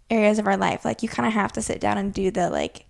[0.10, 0.84] areas of our life.
[0.86, 2.86] Like you kind of have to sit down and do the like,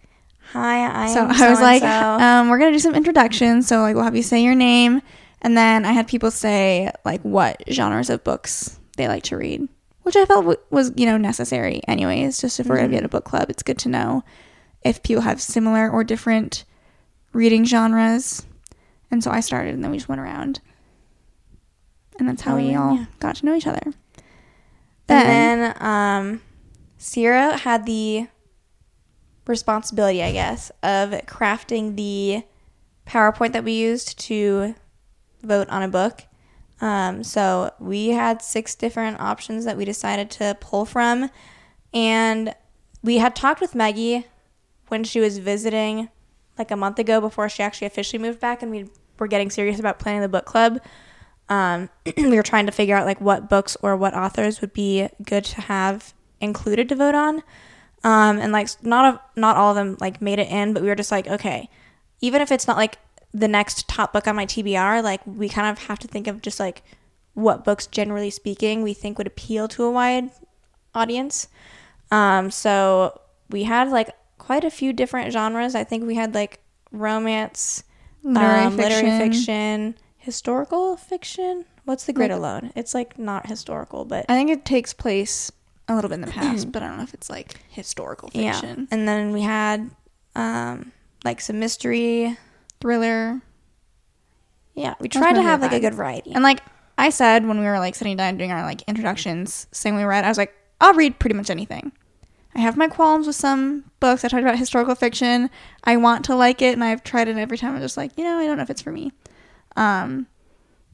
[0.51, 1.25] hi, I so.
[1.29, 3.67] I was like, um, we're gonna do some introductions.
[3.67, 5.01] So like we'll have you say your name,
[5.41, 9.67] and then I had people say like what genres of books they like to read,
[10.03, 12.41] which I felt w- was you know necessary anyways.
[12.41, 12.99] Just if we're gonna be Mhm.
[12.99, 14.23] at a book club, it's good to know
[14.83, 16.65] if people have similar or different
[17.33, 18.45] reading genres.
[19.09, 20.59] And so I started, and then we just went around,
[22.19, 22.81] and that's how we yeah.
[22.81, 23.81] all got to know each other.
[25.09, 26.41] and then um,
[26.99, 28.27] Ciera had the
[29.45, 32.43] responsibility, I guess, of crafting the
[33.07, 34.75] PowerPoint that we used to
[35.41, 36.23] vote on a book.
[36.79, 41.29] Um, so we had six different options that we decided to pull from,
[41.93, 42.53] and
[43.01, 44.27] we had talked with Maggie
[44.87, 46.09] when she was visiting
[46.57, 49.79] like a month ago before she actually officially moved back, and we were getting serious
[49.79, 50.79] about planning the book club.
[51.49, 55.07] Um, we were trying to figure out like what books or what authors would be
[55.23, 57.43] good to have included to vote on.
[58.03, 60.89] Um, and like not a, not all of them like made it in, but we
[60.89, 61.69] were just like, okay,
[62.21, 62.97] even if it's not like
[63.33, 66.41] the next top book on my TBR, like we kind of have to think of
[66.41, 66.83] just like
[67.33, 70.29] what books generally speaking we think would appeal to a wide
[70.95, 71.47] audience.
[72.09, 75.75] Um, so we had like quite a few different genres.
[75.75, 76.59] I think we had like
[76.91, 77.83] romance,
[78.23, 78.83] Literary um, fiction.
[79.03, 81.65] literary fiction, historical fiction.
[81.85, 82.71] What's the Great Like- alone?
[82.75, 85.51] It's like not historical, but I think it takes place
[85.87, 88.79] a little bit in the past, but I don't know if it's like historical fiction,
[88.79, 88.85] yeah.
[88.91, 89.89] And then we had
[90.35, 90.91] um,
[91.23, 92.37] like some mystery.
[92.79, 93.41] Thriller,
[94.73, 96.31] Yeah, we tried to have like a good variety.
[96.33, 96.61] and like
[96.97, 100.25] I said when we were like sitting down doing our like introductions, saying we read,
[100.25, 101.91] I was like, I'll read pretty much anything.
[102.55, 104.23] I have my qualms with some books.
[104.25, 105.49] I talked about historical fiction.
[105.83, 107.75] I want to like it, and I've tried it every time.
[107.75, 109.11] I'm just like, you know, I don't know if it's for me.
[109.75, 110.25] Um,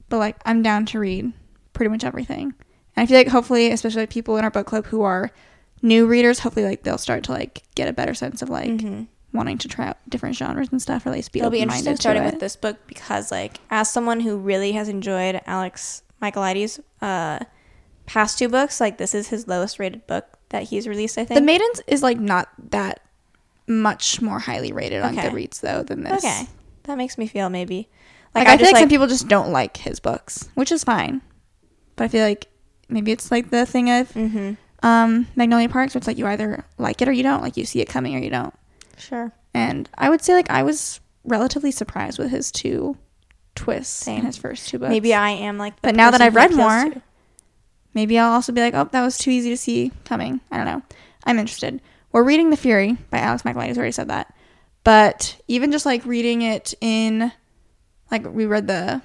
[0.10, 1.32] but like I'm down to read
[1.72, 2.54] pretty much everything.
[2.96, 5.32] And I feel like hopefully, especially like people in our book club who are
[5.82, 9.08] new readers, hopefully like they'll start to like get a better sense of like Mhm.
[9.34, 11.88] Wanting to try out different genres and stuff, or at least be It'll be open-minded
[11.88, 12.32] interesting to starting it.
[12.34, 17.40] with this book because, like, as someone who really has enjoyed Alex Michaelides' uh,
[18.06, 21.40] past two books, like, this is his lowest rated book that he's released, I think.
[21.40, 23.02] The Maidens is like not that
[23.68, 25.30] much more highly rated on Okay.
[25.30, 26.24] Goodreads though than this.
[26.24, 26.48] okay.
[26.84, 27.90] That makes me feel maybe.
[28.36, 31.22] Like, I, feel like, some people just don't like his books, which is fine.
[31.96, 32.48] But I feel like
[32.90, 34.54] maybe it's like the thing of Mm-hmm.
[34.86, 37.42] um, Magnolia Parks, where it's like you either like it or you don't.
[37.42, 38.54] Like you see it coming or you don't.
[38.98, 39.32] Sure.
[39.54, 42.98] And I would say like I was relatively surprised with his two
[43.56, 44.90] twists in his first two books.
[44.90, 45.76] Maybe I am like.
[45.78, 47.02] the But now that I've read more, to.
[47.94, 50.42] maybe I'll also be like, oh, that was too easy to see coming.
[50.52, 50.82] I don't know.
[51.24, 51.82] I'm interested.
[52.12, 53.78] We're reading The Fury by Alex Michaelides.
[53.78, 54.34] Already said that.
[54.84, 57.32] But even just like reading it in,
[58.12, 59.02] like we read the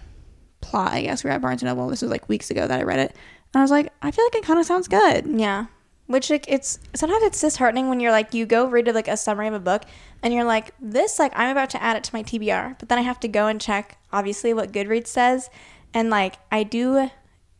[0.60, 0.92] plot.
[0.92, 1.88] I guess we were at Barnes and Noble.
[1.88, 3.12] This was like weeks ago that I read it,
[3.54, 5.26] and I was like, I feel like it kind of sounds good.
[5.26, 5.66] Yeah.
[6.08, 9.46] Which like it's sometimes it's disheartening when you're like you go read like a summary
[9.46, 9.82] of a book
[10.22, 12.98] and you're like this like I'm about to add it to my TBR but then
[12.98, 15.50] I have to go and check obviously what Goodreads says.
[15.94, 17.10] And like I do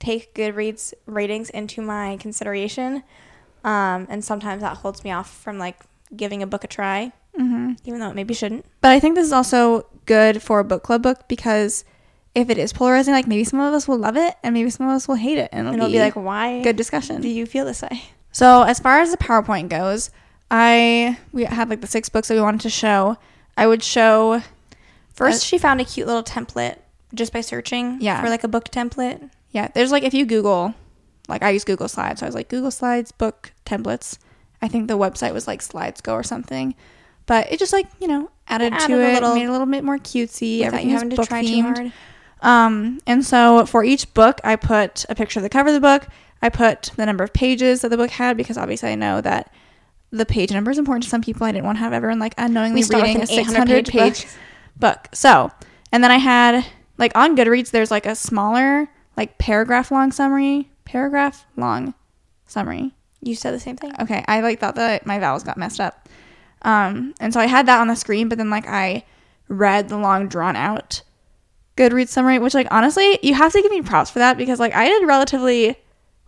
[0.00, 3.04] take Goodreads ratings into my consideration
[3.64, 5.78] um, and sometimes that holds me off from like
[6.16, 8.64] giving a book a try hmm even though it maybe shouldn't.
[8.80, 11.84] But I think this is also good for a book club book because
[12.34, 14.88] if it is polarizing, like maybe some of us will love it and maybe some
[14.88, 17.20] of us will hate it, and it'll, and it'll be like why good discussion.
[17.20, 20.10] do you feel this way So as far as the PowerPoint goes,
[20.50, 23.16] I we had like the six books that we wanted to show.
[23.56, 24.42] I would show
[25.14, 26.76] first Uh, she found a cute little template
[27.14, 28.20] just by searching Yeah.
[28.22, 30.74] for like a book template yeah, there's like if you Google,
[31.26, 34.18] like I use Google Slides, so I was like Google Slides book templates.
[34.60, 36.74] I think the website was like SlidesGo or something,
[37.24, 39.52] but it just like you know added, Added to a it, little- made it a
[39.52, 40.60] little bit more cutesy.
[40.60, 41.92] Everything having to book try too hard
[42.42, 45.80] Um, and so for each book, I put a picture of the cover of the
[45.80, 46.06] book.
[46.40, 49.52] I put the number of pages that the book had because obviously I know that
[50.10, 51.46] the page number is important to some people.
[51.46, 54.26] I didn't want to have everyone like unknowingly reading a 600 page page
[54.76, 55.08] book.
[55.12, 55.50] So,
[55.92, 56.64] and then I had
[56.96, 61.94] like on Goodreads, there's like a smaller, like paragraph long summary, paragraph long
[62.46, 62.92] summary.
[63.20, 66.08] you said the same thing Okay, I like thought that my vowels got messed up.
[66.62, 69.04] Um, and so I had that on the screen, but then like I
[69.48, 71.02] read the long drawn out
[71.76, 74.74] Goodreads summary, which like honestly, you have to give me props for that because like
[74.74, 75.76] I did relatively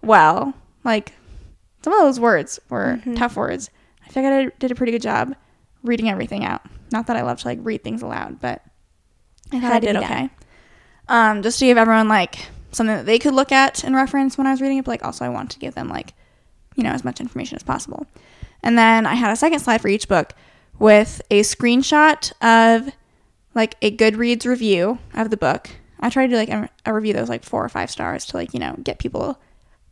[0.02, 0.54] well.
[0.84, 1.12] Like
[1.82, 3.16] some of those words were Mhm.
[3.16, 3.70] tough words.
[4.02, 5.34] I like I did, a pretty good job
[5.82, 6.62] reading everything out.
[6.92, 8.62] Not that I love to like read things aloud, but
[9.52, 10.30] I thought I did okay.
[11.08, 14.46] Um, just to give everyone like something that they could look at and reference when
[14.46, 16.14] I was reading it, but like also I want to give them like
[16.76, 18.06] you know, as much information as possible.
[18.62, 20.32] And then I had a second slide for each book
[20.78, 22.92] with a screenshot of
[23.54, 25.68] like a Goodreads review of the book.
[25.98, 28.24] I tried to do like a, a review that was like four or five stars
[28.26, 29.38] to like, you know, get people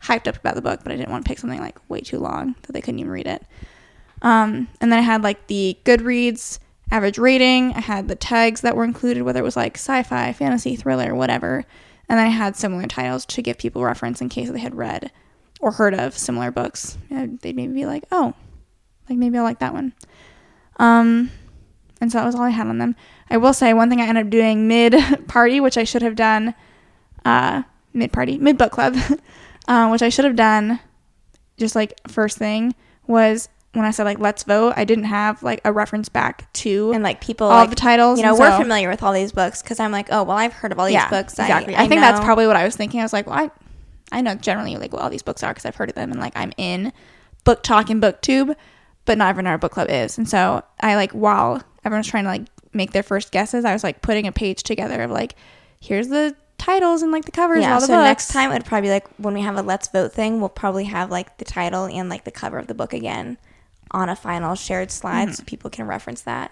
[0.02, 2.18] hyped up about the book, but I didn't want to pick something like way too
[2.18, 3.44] long that they couldn't even read it.
[4.22, 6.58] Um, and then I had like the Goodreads
[6.90, 7.72] average rating.
[7.74, 11.14] I had the tags that were included, whether it was like sci fi, fantasy, thriller,
[11.14, 11.64] whatever.
[12.08, 15.12] And then I had similar titles to give people reference in case they had read
[15.61, 16.96] or heard of similar books.
[17.11, 18.34] They'd maybe be like, oh,
[19.08, 19.92] like maybe I like that one.
[20.76, 21.30] Um,
[22.00, 22.96] and so that was all I had on them.
[23.28, 24.94] I will say one thing I ended up doing mid
[25.28, 26.54] party, which I should have done,
[27.24, 28.96] uh, mid party, mid book club,
[29.68, 30.81] uh, which I should have done
[31.57, 32.74] just like first thing
[33.07, 34.74] was when I said like let's vote.
[34.76, 38.18] I didn't have like a reference back to and like people all like the titles.
[38.18, 40.52] you know and we're familiar with all these books because i'm like oh well i've
[40.52, 41.74] heard of all these yeah, books exactly.
[41.74, 43.00] i, I, think that's probably what I was thinking.
[43.00, 43.50] I was like, well, I,
[44.11, 46.20] I know generally like what all these books are because I've heard of them and
[46.20, 46.92] like I'm in
[47.44, 48.54] BookTok and booktube,
[49.04, 50.18] but not everyone in our book club is.
[50.18, 53.85] And so I like while everyone's trying to like make their first guesses, I was
[53.85, 55.35] like putting a page together of like,
[55.81, 58.04] here's the titles and like the covers of yeah all the so books.
[58.04, 60.84] next time it'd probably be like when we have a let's vote thing we'll probably
[60.84, 63.38] have like the title and like the cover of the book again
[63.92, 65.34] on a final shared slide Mm-hmm.
[65.34, 66.50] so people can reference that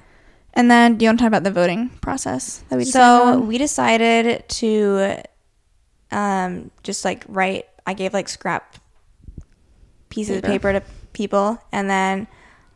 [0.54, 3.58] And then do you want to talk about the voting process that we so we
[3.58, 5.22] decided to
[6.12, 8.76] um just like write i gave like scrap
[10.08, 10.46] pieces Paper.
[10.46, 12.26] of paper to people and then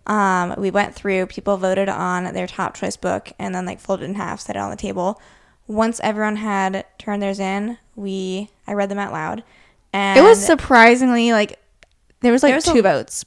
[0.06, 4.04] um we went through people voted on their top choice book and then like folded
[4.04, 5.20] in half set it on the table
[5.70, 9.42] once everyone had turned theirs in we i read them out loud
[9.92, 11.59] and it was surprisingly like
[12.20, 13.24] there was like There was a- two votes,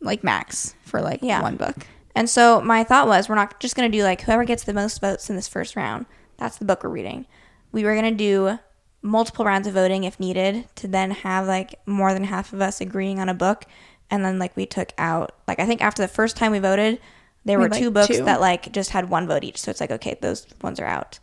[0.00, 1.42] like max for like Yeah.
[1.42, 1.74] one book.
[2.14, 4.72] And so my thought was, we're not just going to do like whoever gets the
[4.72, 7.26] most votes in this first round, that's the book we're reading.
[7.72, 8.58] We were going to do
[9.02, 12.80] multiple rounds of voting if needed to then have like more than half of us
[12.80, 13.64] agreeing on a book.
[14.10, 17.00] And then like we took out, like I think after the first time we voted,
[17.44, 18.24] there We were two books two.
[18.24, 19.58] that like just had one vote each.
[19.60, 21.18] So it's like, okay, those ones are out.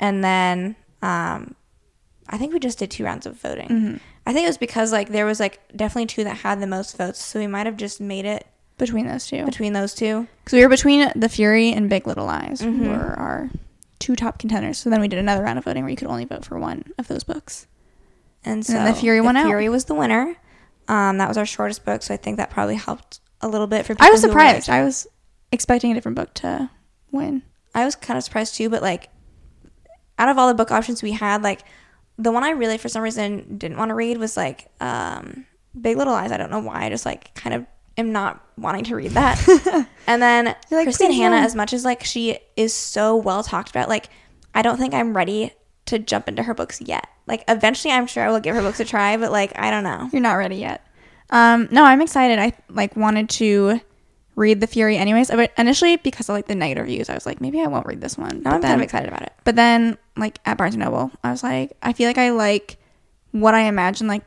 [0.00, 1.54] And then um,
[2.28, 3.68] I think we just did two rounds of voting.
[3.68, 3.96] Mm-hmm.
[4.26, 6.96] I think it was because like there was like definitely two that had the most
[6.96, 8.46] votes, so we might have just made it
[8.78, 9.44] between those two.
[9.44, 10.26] between those two.
[10.44, 12.88] Because we were between The Fury and Big Little Lies Mhm.
[12.88, 13.50] were our
[13.98, 14.78] two top contenders.
[14.78, 16.84] So then we did another round of voting where you could only vote for one
[16.98, 17.66] of those books.
[18.42, 19.44] And so then The Fury won out.
[19.46, 20.34] Fury was the winner.
[20.88, 23.84] Um, that was our shortest book, so I think that probably helped a little bit
[23.84, 24.06] for people.
[24.06, 24.70] I was surprised.
[24.70, 25.06] I was
[25.52, 26.70] expecting a different book to
[27.12, 27.42] win.
[27.74, 29.08] I was kind of surprised too, but like
[30.20, 31.62] out of all the book options we had, like
[32.18, 35.46] the one I really for some reason didn't want to read was like um
[35.80, 36.30] Big Little Lies.
[36.30, 36.84] I don't know why.
[36.84, 39.88] I just like kind of am not wanting to read that.
[40.06, 43.70] and then like, Kristin Hannah, no." as much as like she is so well talked
[43.70, 44.10] about, like
[44.54, 45.52] I don't think I'm ready
[45.86, 47.08] to jump into her books yet.
[47.26, 49.84] Like eventually I'm sure I will give her books a try, but like I don't
[49.84, 50.10] know.
[50.12, 50.86] You're not ready yet.
[51.30, 52.38] Um, no, I'm excited.
[52.38, 53.80] I like wanted to
[54.40, 55.30] read The Fury anyways.
[55.30, 58.00] But initially, because of like the negative reviews, I was like, maybe I won't read
[58.00, 58.42] this one.
[58.42, 59.32] Now I'm then, kind of excited about it.
[59.44, 62.78] But then, like at Barnes and Noble, I was like, I feel like I like
[63.32, 64.22] what I imagine, like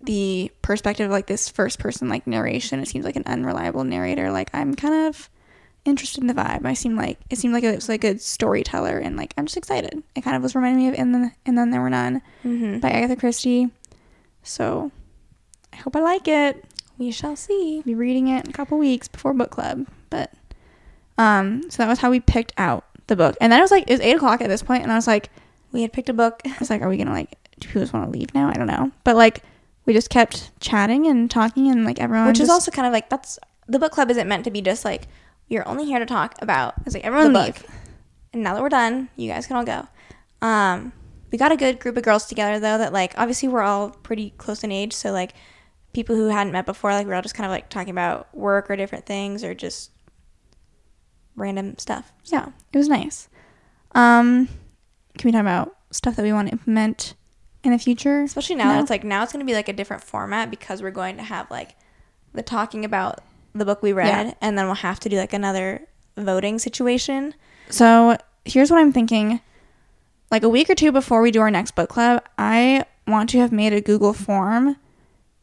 [0.00, 2.80] the perspective of like this first person like narration.
[2.80, 4.30] It seems like an unreliable narrator.
[4.30, 5.28] Like I'm kind of
[5.84, 6.64] interested in the vibe.
[6.66, 9.46] I seem like it seemed like it was like a good storyteller, and like I'm
[9.46, 10.02] just excited.
[10.14, 12.78] It kind of was reminding me of "And Then and Then There Were None" Mm-hmm.
[12.80, 13.68] by Agatha Christie.
[14.42, 14.90] So
[15.72, 16.64] I hope I like it.
[16.98, 17.82] We shall see.
[17.84, 19.86] be reading it in a couple weeks before book club.
[20.10, 20.32] But
[21.16, 23.36] um, so that was how we picked out the book.
[23.40, 25.06] And then it was like it was eight o'clock at this point, and I was
[25.06, 25.30] like,
[25.72, 26.40] We had picked a book.
[26.46, 28.48] I was like, are we gonna like do people just want to leave now?
[28.48, 28.90] I don't know.
[29.04, 29.42] But like
[29.86, 33.08] we just kept chatting and talking, and like everyone, which is also kind of like
[33.08, 35.08] that's the book club isn't meant to be just like
[35.48, 37.54] you're only here to talk about I was like everyone the leave.
[37.56, 37.70] book.
[38.32, 39.88] And now that we're done, you guys can all go.
[40.42, 40.92] Um,
[41.32, 42.78] we got a good group of girls together though.
[42.78, 45.34] That like obviously we're all pretty close in age, so like
[45.98, 48.70] people who hadn't met before, like we're all just kind of like talking about work
[48.70, 49.90] or different things or just
[51.34, 52.12] random stuff.
[52.24, 53.28] Yeah, it was nice.
[53.92, 54.48] Um,
[55.16, 57.14] can we talk about stuff that we want to implement
[57.64, 58.22] in the future?
[58.22, 60.90] Especially now that it's like now it's gonna be like a different format because we're
[60.92, 61.74] going to have like
[62.32, 63.20] the talking about
[63.54, 64.34] the book we read, Yeah.
[64.40, 65.82] and then we'll have to do like another
[66.16, 67.34] voting situation.
[67.70, 69.40] So here's what I'm thinking.
[70.30, 73.38] Like a week or two before we do our next book club, I want to
[73.38, 74.76] have made a Google form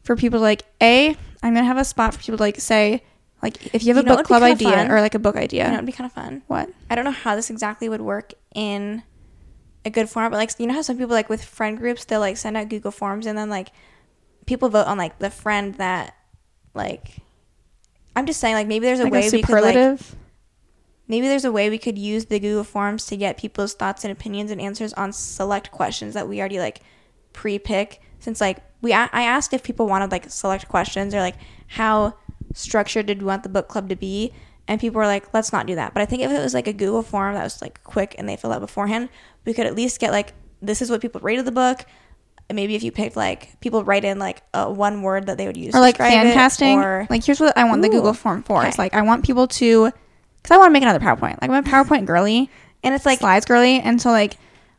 [0.06, 1.16] for people to like a.
[1.42, 3.02] I'm gonna have a spot for people to like say
[3.42, 4.90] like if you have You a book club idea fun?
[4.90, 5.64] or like a book idea.
[5.64, 6.42] You know, it'd be kind of fun.
[6.46, 6.70] what?
[6.88, 9.02] I don't know how this exactly would work in
[9.84, 12.20] a good format, but like you know how some people like with friend groups they'll
[12.20, 13.68] like send out Google Forms and then like
[14.46, 16.14] people vote on like the friend that
[16.74, 17.18] like
[18.14, 20.00] I'm just saying like maybe there's a Like way a we could like
[21.08, 24.10] maybe there's a way we could use the Google Forms to get people's thoughts and
[24.10, 26.80] opinions and answers on select questions that we already like
[27.32, 31.36] pre-pick since like we I asked if people wanted like select questions or like
[31.68, 32.14] how
[32.54, 34.32] structured did we want the book club to be
[34.66, 36.66] and people were like let's not do that but I think if it was like
[36.66, 39.08] a Google form that was like quick and they filled out beforehand
[39.44, 41.84] we could at least get like this is what people rated the book
[42.48, 45.46] and maybe if you picked like people write in like a one word that they
[45.46, 46.78] would use or to like fan it, casting.
[46.78, 48.64] or like here's what I want the Google form for.
[48.64, 49.90] It's like I want people to
[50.36, 51.40] because I want to make another PowerPoint.
[51.42, 52.48] Like I'm a PowerPoint girly,
[52.84, 54.36] and it's like slides girly, and so like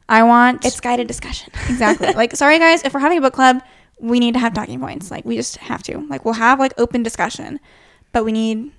[0.08, 3.62] I want it's guided discussion exactly like sorry guys if we're having a book club
[4.00, 5.10] we need to have talking points.
[5.12, 6.00] Like we just have to.
[6.10, 7.60] Like we'll have like open discussion
[8.14, 8.72] but we need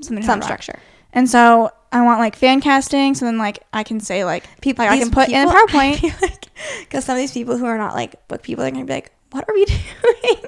[0.00, 0.62] something some talk about.
[0.62, 0.82] structure.
[1.12, 4.84] And so i want like fan casting so then like i can say like people
[4.84, 6.48] like i can put in a people- powerpoint.
[6.80, 9.12] because some of these people who are not like book people are gonna be like
[9.30, 10.42] what are we doing?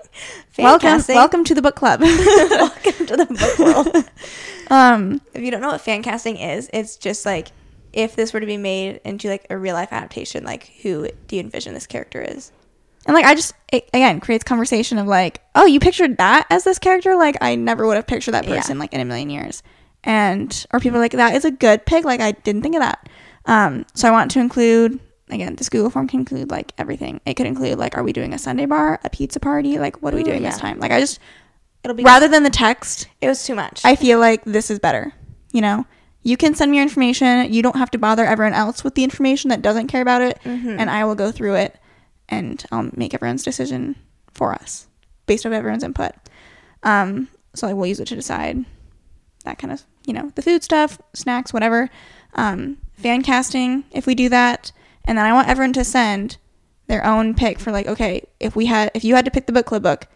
[0.50, 1.14] Fan welcome casting?
[1.14, 2.00] welcome to the book club.
[2.02, 4.04] Welcome to the book world.
[4.70, 7.48] Um if you don't know what fan casting is it's just like
[7.92, 11.36] if this were to be made into like a real life adaptation like who do
[11.36, 12.50] you envision this character is
[13.06, 16.64] and like i just it, again creates conversation of like oh you pictured that as
[16.64, 17.16] this character?
[17.16, 18.56] Like i never would have pictured that Yeah.
[18.56, 19.62] person like in a million years.
[20.04, 22.80] And or people are like that is a good pick like i didn't think of
[22.82, 23.08] that.
[23.46, 27.20] Um so i want to include again this google form can include like everything.
[27.26, 29.78] It could include like are we doing a sundae bar a pizza party?
[29.78, 30.78] Like what are we doing this time?
[30.78, 31.18] Like i just
[31.82, 33.80] it'll be rather than the text it was too much.
[33.84, 35.12] I feel like this is better
[35.52, 35.86] you know?
[36.22, 37.52] You can send me your information.
[37.52, 40.38] You don't have to bother everyone else with the information that doesn't care about it
[40.44, 40.76] Mhm.
[40.78, 41.76] and i will go through it
[42.28, 43.96] and i'll make everyone's decision
[44.32, 44.86] for us
[45.26, 46.12] based on everyone's input.
[46.82, 48.64] Um so like we'll use it to decide
[49.44, 51.88] that kind of you know the food stuff snacks whatever.
[52.34, 54.72] Um fan casting if we do that.
[55.04, 56.36] And then i want everyone to send
[56.88, 59.52] their own pick for like okay if we had if you had to pick the
[59.52, 60.06] book club book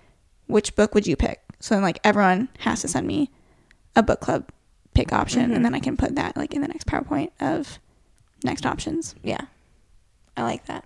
[0.46, 1.40] which book would you pick?
[1.60, 3.30] So then like everyone has to send me
[3.96, 4.50] a book club
[4.94, 5.56] pick option Mhm.
[5.56, 7.78] and then i can put that like in the next powerpoint of
[8.44, 9.14] next options.
[9.22, 9.42] Yeah.
[10.36, 10.84] I like that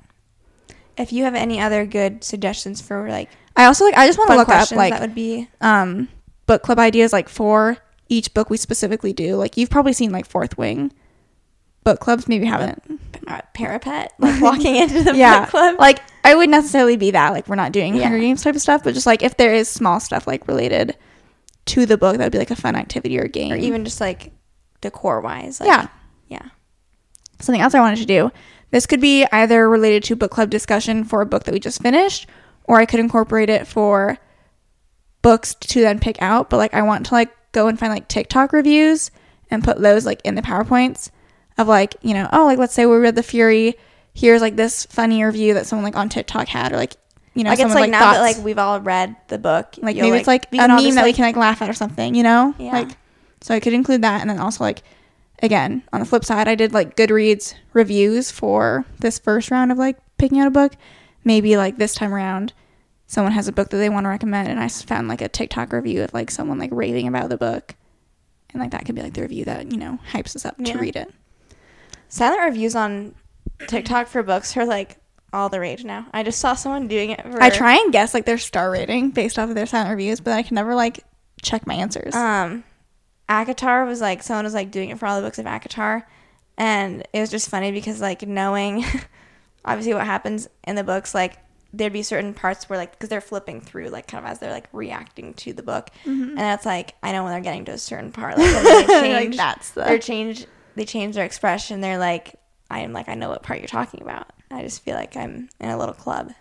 [0.97, 4.31] if you have any other good suggestions for like i also like i just want
[4.31, 6.09] to look up like that would be um
[6.47, 7.77] book club ideas like for
[8.09, 10.93] each book we specifically do like you've probably seen like fourth wing
[11.85, 12.83] book clubs maybe haven't
[13.55, 15.77] parapet, like walking into the yeah, book club.
[15.79, 17.33] like I would necessarily be that.
[17.33, 18.05] Like we're not doing Yeah.
[18.05, 20.97] Hunger Games type of stuff, but just like if there is small stuff like related
[21.67, 24.01] to the book, that would be like a fun activity or game, or even just
[24.01, 24.33] like
[24.81, 25.61] decor wise.
[25.61, 25.89] Like, yeah.
[26.29, 26.49] yeah.
[27.41, 28.31] Something else I wanted to do.
[28.75, 31.81] This could be either related to book club discussion for a book that we just
[31.81, 32.27] finished,
[32.65, 34.19] or I could incorporate it for
[35.23, 36.51] books to then pick out.
[36.51, 39.13] But like I want to like go and find like TikTok reviews
[39.49, 41.11] and put those like in the PowerPoints
[41.57, 43.77] of like, you know, oh like let's say we read The Fury,
[44.13, 46.97] here's like this funny review that someone like on TikTok had or like
[47.35, 49.77] you know, like it's someone, like, now thoughts- that like we've all read the book,
[49.83, 52.17] like maybe it's like a meme just, that we can like laugh at or something,
[52.17, 52.53] you know?
[52.59, 52.73] Yeah.
[52.73, 52.97] Like
[53.41, 54.83] so I could include that and then also like
[55.43, 59.79] again, on the flip side, I did like Goodreads reviews for this first round of
[59.79, 60.75] like picking out a book.
[61.25, 62.53] Maybe like this time around
[63.07, 65.73] someone has a book that they want to recommend and I found like a TikTok
[65.73, 67.75] review of like someone like raving about the book.
[68.51, 70.73] And like that could be like the review that, you know, hypes us up Yeah.
[70.75, 71.13] to read it.
[72.09, 73.15] silent reviews on
[73.67, 74.99] TikTok for books are like
[75.33, 76.07] all the rage now.
[76.13, 77.21] I just saw someone doing it.
[77.23, 80.21] For, I try and guess like their star rating based off of their silent reviews,
[80.21, 81.01] but I can never like
[81.43, 82.15] check my answers.
[82.15, 82.63] Um,
[83.29, 86.03] ACOTAR was like someone was like doing it for all the books of ACOTAR,
[86.57, 88.85] and it was just funny because like knowing,
[89.65, 91.39] obviously what happens in the books, like
[91.73, 94.53] there'd be certain parts where like because they're flipping through like kind of as they're
[94.53, 96.39] like reacting to the book, mm-hmm.
[96.39, 99.37] and it's like I know when they're getting to a certain part, like they Like,
[99.37, 101.81] that's the- they change, they change their expression.
[101.81, 102.37] They're like,
[102.71, 104.29] I am like I know what part you're talking about.
[104.51, 106.33] I just feel like I'm in a little club.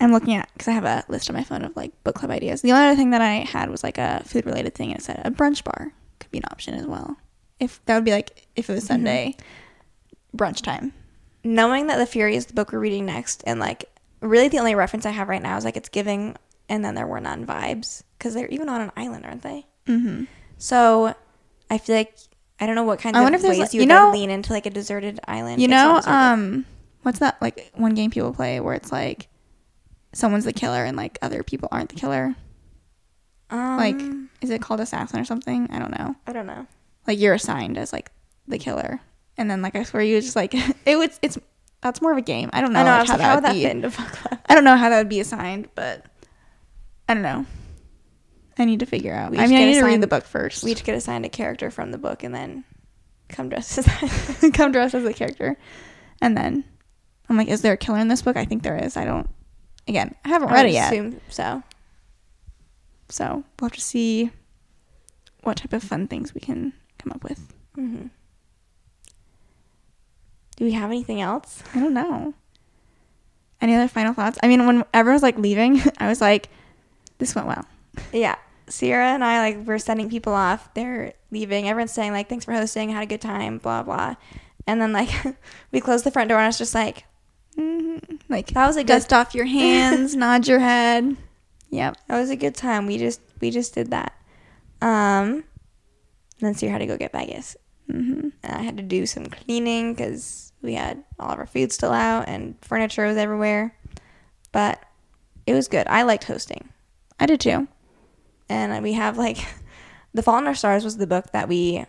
[0.00, 2.30] I'm looking at because I have a list on my phone of like book club
[2.30, 2.62] ideas.
[2.62, 5.02] The only other thing that I had was like a food related thing, and it
[5.02, 7.16] said a brunch bar could be an option as well.
[7.58, 9.36] If that would be like if it was Sunday
[10.36, 10.92] brunch time.
[11.42, 13.86] knowing that the fury is the book we're reading next and like
[14.20, 16.36] really the only reference i have right now is like it's giving
[16.68, 20.24] and then there were none vibes because they're even on an island aren't they Mm-hmm.
[20.58, 21.14] so
[21.70, 22.14] i feel like
[22.60, 23.94] i don't know what kind I of wonder if there's, ways like- you you would
[23.94, 26.66] know- lean into like a deserted island You know, um,
[27.02, 29.28] what's that like one game people play where it's like
[30.12, 32.34] someone's the killer and like other people aren't the killer?
[33.50, 35.68] like, Um, is it called assassin or something?
[35.70, 36.14] I don't know.
[36.26, 36.66] i don't know
[37.06, 38.10] Like you're assigned as like
[38.46, 39.00] the killer,
[39.36, 40.54] and then like I swear you just like
[40.86, 41.38] it was it's
[41.80, 42.50] that's more of a game.
[42.52, 43.62] I don't know, i know i like, was like how would that be.
[43.62, 46.04] fit into book club I don't know how that would be assigned, but
[47.08, 47.46] I don't know.
[48.58, 49.30] I need to figure out.
[49.30, 50.64] We I mean, I need to read the book first.
[50.64, 52.64] we each get assigned a character from the book and then
[53.28, 55.56] come dressed as that come dressed as a character,
[56.20, 56.64] and then
[57.28, 58.36] I'm like, is there a killer in this book?
[58.36, 58.96] I think there is.
[58.96, 59.28] I don't.
[59.88, 61.62] Again, I haven't I read it yet, so
[63.08, 64.30] so we'll have to see
[65.42, 67.52] what type of fun things we can come up with.
[67.74, 68.06] hmm
[70.56, 72.34] do we have anything else I don't know.
[73.60, 74.38] Any other final thoughts?
[74.42, 76.48] I mean, when everyone was like leaving, I was like,
[77.18, 77.64] this went well.
[78.12, 78.36] Yeah.
[78.68, 80.72] Ciera and I like we're sending people off.
[80.74, 81.68] They're leaving.
[81.68, 84.16] Everyone's saying like thanks for hosting, had a good time, blah blah.
[84.66, 85.08] And then like
[85.72, 87.04] we close the front door and it's just like
[87.58, 88.16] Mm-hmm.
[88.28, 91.16] Like that was a good dust off your hands, nod your head.
[91.70, 91.96] Yep.
[92.06, 92.86] that was a good time.
[92.86, 94.14] We just we just did that.
[94.80, 95.44] Um
[96.40, 97.56] then Ciera had to go get Vegas.
[97.90, 98.28] Mm-hmm.
[98.42, 101.92] And I had to do some cleaning because we had all of our food still
[101.92, 103.74] out and furniture was everywhere.
[104.52, 104.82] But
[105.46, 105.86] it was good.
[105.88, 106.68] I liked hosting.
[107.18, 107.66] I did too.
[108.48, 109.38] and we have like
[110.14, 111.86] the fault in our stars was the book that we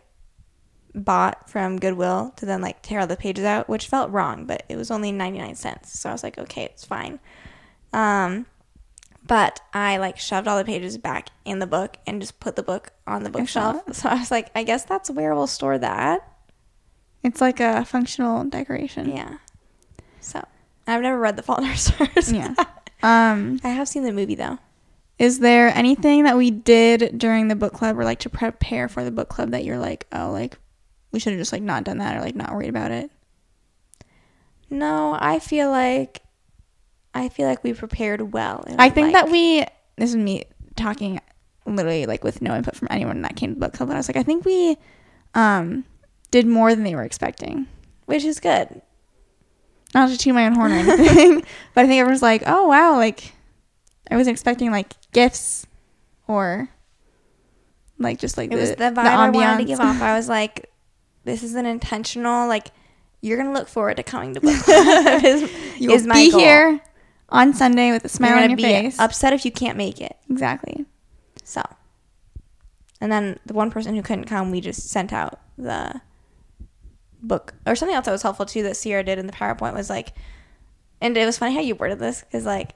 [0.96, 4.64] bought from goodwill to then like tear all the pages out which felt wrong but
[4.70, 6.00] it was only 99 cents.
[6.00, 7.20] So i was like okay it's fine.
[7.94, 8.46] Um
[9.28, 12.64] but i like shoved all the pages back in the book and just put the
[12.64, 13.82] book on the bookshelf.
[13.94, 16.26] so i was like i guess that's where we'll store that.
[17.22, 19.10] It's like a functional decoration.
[19.10, 19.38] yeah.
[20.22, 20.44] So
[20.88, 22.32] i've never read the fault in our stars.
[22.32, 22.54] Yeah.
[23.02, 24.58] Um, i have seen the movie though.
[25.20, 29.06] is there anything that we did during the book club or like to prepare for
[29.06, 30.58] the book club that you're like, oh, like
[31.12, 33.10] we should have just like not done that or like not worried about it?
[34.70, 36.22] no i feel like
[37.16, 39.66] i feel like we prepared well and, I think like- that we
[39.97, 40.43] this is me
[40.76, 41.20] talking
[41.66, 43.99] literally like with no input from anyone that came to the book club, but I
[43.99, 44.78] was like, I think we
[45.36, 45.84] um
[46.32, 47.68] did more than they were expecting.
[48.05, 48.82] which is good
[49.93, 51.43] Not to toot my own horn or anything,
[51.74, 53.34] but I think everyone's like, oh wow, like
[54.10, 55.68] I wasn't expecting like gifts
[56.28, 56.70] or
[57.97, 60.01] like just like it the, was the vibe the I wanted to give off.
[60.01, 60.68] I was like,
[61.30, 62.68] this is an intentional, like,
[63.22, 66.32] you're going to look forward to coming to book club is, You is will be
[66.32, 66.40] goal.
[66.40, 66.82] here
[67.30, 69.00] on Sunday with a You're smile on your be face.
[69.00, 70.16] upset if you can't make it.
[70.30, 70.86] Exactly.
[71.44, 71.62] So,
[73.02, 76.02] and then the one person who couldn't come, we just sent out the
[77.22, 79.90] book or something else that was helpful too that Ciera did in the PowerPoint was
[79.90, 80.14] like,
[81.02, 82.72] and it was funny how you worded this because like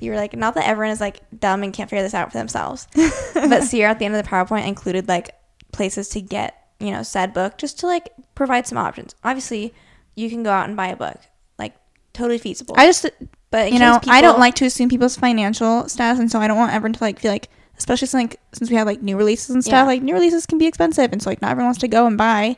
[0.00, 2.38] you were like, not that everyone is like dumb and can't figure this out for
[2.38, 5.30] themselves, but Ciera at the end of the PowerPoint included like
[5.72, 9.14] places to get you know said book just to like provide some options.
[9.22, 9.74] Obviously,
[10.14, 11.18] you can go out and buy a book.
[11.58, 11.76] Like
[12.12, 12.74] totally feasible.
[12.78, 13.06] I just
[13.50, 16.48] but you know case I don't like to assume people's financial status, and so I
[16.48, 19.16] don't want everyone to like feel like, especially since, like since we have like new
[19.16, 19.72] releases and stuff.
[19.72, 19.84] Yeah.
[19.84, 22.16] Like new releases can be expensive, and so like not everyone wants to go and
[22.16, 22.56] buy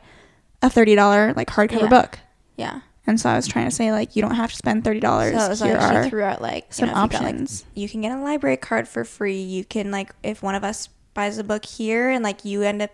[0.61, 1.87] a thirty dollar like hardcover Yeah.
[1.89, 2.19] book.
[2.57, 2.81] Yeah.
[3.05, 5.35] And so I was trying to say like you don't have to spend thirty dollars.
[5.37, 7.21] So it was Here like she threw out like you some know, if you got,
[7.23, 7.65] like, options.
[7.73, 9.41] you can get a library card for free.
[9.41, 12.81] You can like if one of us buys a book here and like you end
[12.81, 12.91] up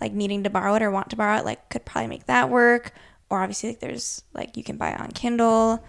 [0.00, 2.50] like needing to borrow it or want to borrow it, like could probably make that
[2.50, 2.92] work.
[3.28, 5.84] Or obviously like there's like you can buy it on Kindle,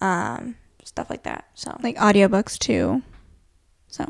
[0.00, 1.46] um, stuff like that.
[1.54, 3.02] So like audiobooks too.
[3.88, 4.06] So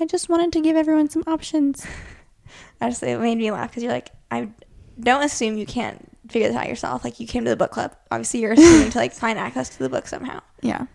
[0.00, 1.86] I just wanted to give everyone some options.
[2.80, 4.48] I just it made me laugh because you're like I
[4.98, 7.04] don't assume you can't figure this out yourself.
[7.04, 7.94] Like you came to the book club.
[8.10, 10.40] Obviously you're assuming to like find access to the book somehow.
[10.62, 10.86] Yeah.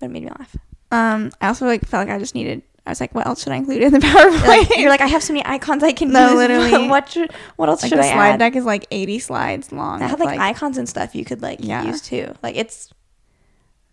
[0.00, 0.56] But it made me laugh.
[0.90, 2.62] Um, I also like felt like I just needed.
[2.86, 4.40] I was like, what else should I include in the PowerPoint?
[4.40, 6.36] You're like, you're like I have so many icons I can No, use.
[6.38, 6.88] literally.
[6.88, 8.38] what should, what else like should the I slide add?
[8.38, 9.98] deck is like 80 slides long.
[10.00, 11.84] That had with, like, icons and stuff you could like Yeah.
[11.84, 12.34] use too.
[12.42, 12.90] Like it's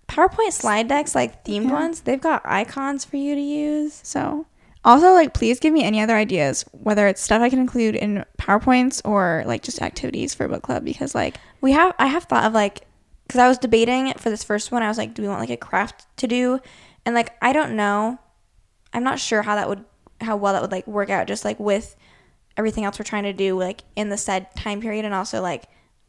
[0.08, 1.74] PowerPoint slide decks, like themed Yeah.
[1.74, 2.02] ones.
[2.02, 4.00] They've got icons for you to use.
[4.04, 4.46] So,
[4.86, 8.26] also like please give me any other ideas, whether it's stuff I can include in
[8.38, 12.44] PowerPoints or like just activities for book club because like We have I have thought
[12.44, 12.82] of like
[13.26, 14.84] because I was debating for this first one.
[14.84, 16.60] I was like, do we want like a craft to do?
[17.06, 18.20] And like I don't know.
[18.94, 19.84] I'm not sure how that would
[20.22, 21.28] how well that would like work out.
[21.28, 21.96] Just like with
[22.56, 25.66] everything else we're trying to do like in the said time period, and also like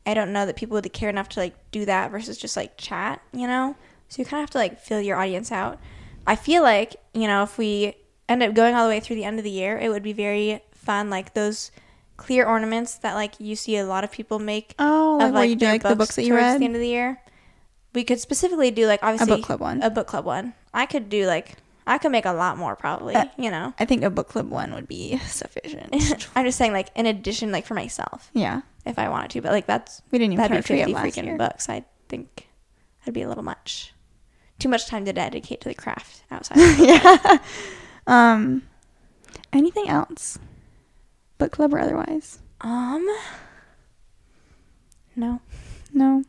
[0.06, 2.76] I don't know that people would care enough to like do that versus just like
[2.76, 3.20] chat.
[3.32, 3.76] You know.
[4.08, 5.80] So you kind of have to like fill your audience out.
[6.26, 7.94] I feel like you know if we
[8.28, 10.12] end up going all the way through the end of the year, it would be
[10.12, 11.10] very fun.
[11.10, 11.70] Like those
[12.16, 15.44] clear ornaments that like you see a lot of people make oh like of where
[15.44, 16.60] you do like the books that you towards read.
[16.60, 17.20] the end of the year.
[17.92, 19.82] We could specifically do like obviously a book club one.
[19.82, 20.54] A book club one.
[20.72, 21.56] I could do like
[21.86, 23.14] I could make a lot more probably.
[23.14, 23.74] Uh, you know.
[23.78, 26.28] I think a book club one would be sufficient.
[26.36, 29.52] I'm just saying like in addition like for myself yeah, if I wanted to, but
[29.52, 31.36] like that's we didn't even that'd be count trivia fifty freaking year.
[31.38, 31.68] books.
[31.68, 32.48] I think
[33.00, 33.92] that'd be a little much.
[34.58, 36.56] Too much time to dedicate to the craft outside.
[36.78, 37.38] yeah.
[38.06, 38.62] Um,
[39.52, 40.38] anything else?
[41.38, 42.38] Book club or otherwise?
[42.60, 43.06] um.
[45.16, 45.40] No.
[45.92, 46.24] No.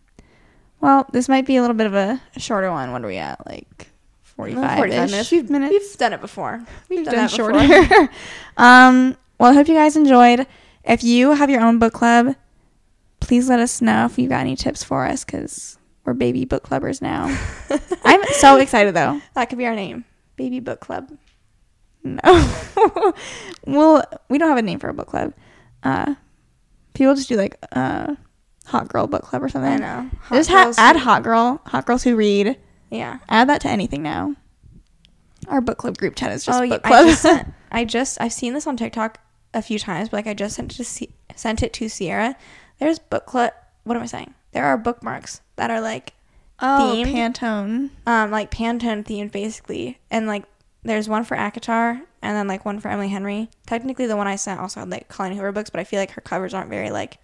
[0.79, 2.91] Well, this might be a little bit of a shorter one.
[2.91, 3.45] What are we at?
[3.47, 3.89] Like
[4.35, 5.31] 45, 45 minutes.
[5.31, 5.71] We've, minutes.
[5.71, 6.63] we've done it before.
[6.89, 7.59] We've, We've done, done shorter.
[7.59, 8.09] before.
[8.57, 10.45] um, well, I hope you guys enjoyed.
[10.83, 12.35] If you have your own book club,
[13.19, 16.63] please let us know if you got any tips for us because we're baby book
[16.67, 17.25] clubbers now.
[18.05, 19.21] I'm so excited though.
[19.33, 20.05] That could be our name.
[20.35, 21.17] Baby Book Club.
[22.03, 22.21] No.
[23.65, 25.33] well, we don't have a name for a book club.
[25.81, 26.15] Uh,
[26.93, 28.15] people just do like uh,
[28.65, 29.71] hot girl book club or something.
[29.71, 30.09] I know.
[30.23, 32.57] Hot just ha- add hot girl, hot girls who read.
[32.89, 33.19] Yeah.
[33.29, 34.35] Add that to anything now.
[35.47, 37.05] Our book club group chat is just oh, book club.
[37.05, 39.19] I just, sent, I just I've seen this on TikTok
[39.53, 42.35] a few times, but like I just sent it to C- sent it to Ciera.
[42.79, 43.53] There's book club.
[43.83, 44.33] What am I saying?
[44.53, 46.13] There are bookmarks that are like
[46.59, 47.13] oh, themed.
[47.13, 47.89] Pantone.
[48.07, 50.45] um like Pantone themed basically, and like
[50.83, 53.49] there's one for ACOTAR and then like one for Emily Henry.
[53.65, 56.11] Technically, the one I sent also had like Colleen Hoover books, but I feel like
[56.11, 57.17] her covers aren't very like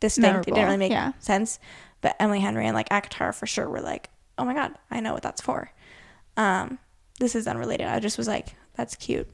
[0.00, 0.48] distinct.
[0.48, 1.12] It didn't really make yeah.
[1.18, 1.58] sense.
[2.00, 5.12] But Emily Henry and like ACOTAR for sure were like, oh my god, I know
[5.12, 5.70] what that's for.
[6.36, 6.78] Um,
[7.20, 7.86] this is unrelated.
[7.86, 9.28] I just was like, that's cute.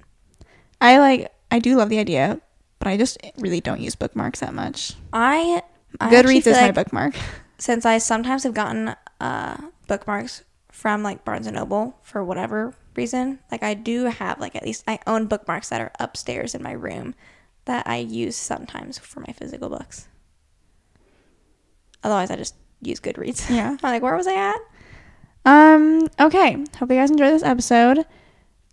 [0.81, 1.33] I like.
[1.51, 2.41] I do love the idea,
[2.79, 4.95] but I just really don't use bookmarks that much.
[5.13, 5.63] I,
[6.01, 7.15] I Goodreads is my bookmark.
[7.59, 13.39] since I sometimes have gotten uh, bookmarks from like Barnes and Noble for whatever reason,
[13.51, 16.73] like I do have like at least I own bookmarks that are upstairs in my
[16.73, 17.15] room
[17.67, 20.09] that I use sometimes for my physical books.
[22.03, 23.51] Otherwise, I just use Goodreads.
[23.51, 23.77] Yeah.
[23.83, 24.59] I'm like, where was I at?
[25.45, 26.09] Um.
[26.21, 26.53] Okay.
[26.79, 28.05] Hope you guys enjoyed this episode.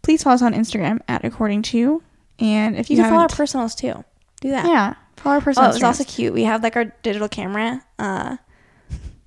[0.04, 2.04] Please follow us on Instagram at According Two,
[2.40, 4.04] and if You, you, can follow our personals too.
[4.42, 4.66] Do that.
[4.66, 5.68] yeah, follow our personals.
[5.68, 6.34] Oh, it was also cute.
[6.34, 7.84] We have like our digital camera.
[7.98, 8.38] Uh,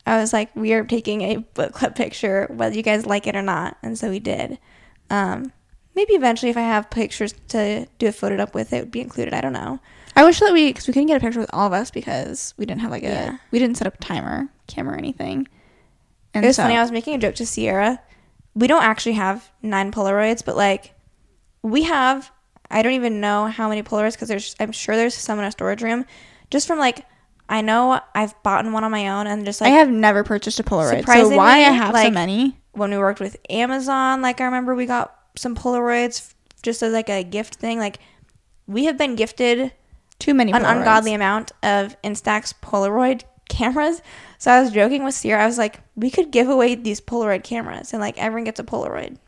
[0.06, 3.36] I was like, we are taking a book club picture, whether you guys like it
[3.36, 4.58] or not, and so we did.
[5.10, 5.52] Um,
[5.94, 9.00] maybe eventually, if I have pictures to do a photo up with, it would be
[9.00, 9.34] included.
[9.34, 9.80] I don't know.
[10.16, 12.54] I wish that we because we couldn't get a picture with all of us because
[12.56, 13.36] we didn't have like a Yeah.
[13.50, 15.46] we didn't set up a timer camera or anything.
[16.34, 16.76] And it was so, funny.
[16.76, 17.98] I was making a joke to Ciera.
[18.54, 20.94] We don't actually have nine Polaroids, but like
[21.62, 22.30] we have.
[22.72, 24.54] I don't even know how many Polaroids because there's.
[24.60, 26.04] I'm sure there's some in a storage room.
[26.50, 27.04] Just from like,
[27.48, 30.60] I know I've bought one on my own and just like I have never purchased
[30.60, 31.04] a Polaroid.
[31.04, 32.56] So why I have so many?
[32.72, 37.08] when we worked with Amazon, like I remember we got some Polaroids just as like
[37.08, 37.78] a gift thing.
[37.78, 37.98] Like
[38.66, 39.72] we have been gifted
[40.18, 40.52] Too many.
[40.52, 44.00] an ungodly amount of Instax Polaroid cameras.
[44.38, 45.40] So I was joking with Ciera.
[45.40, 48.64] I was like, we could give away these Polaroid cameras and like everyone gets a
[48.64, 49.18] Polaroid.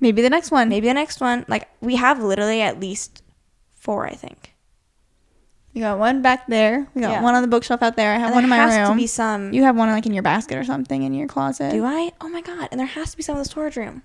[0.00, 0.68] Maybe the next one.
[0.68, 3.22] Maybe the next one, like we have literally at least
[3.76, 4.50] four, I think.
[5.72, 6.86] You got one back there.
[6.94, 7.22] We got Yeah.
[7.22, 8.12] one on the bookshelf out there.
[8.14, 8.96] I have And one in there my has room.
[8.96, 9.52] to be some.
[9.52, 11.70] you have one like in your basket or something in your closet.
[11.72, 12.12] do I?
[12.20, 12.68] Oh my god!
[12.70, 14.02] And there has to be some in the storage room.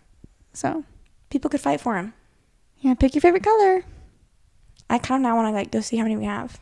[0.54, 0.84] So
[1.30, 2.14] People could fight for them.
[2.80, 3.84] yeah, pick your favorite color.
[4.90, 6.58] I kind of now want to like go see how many we have.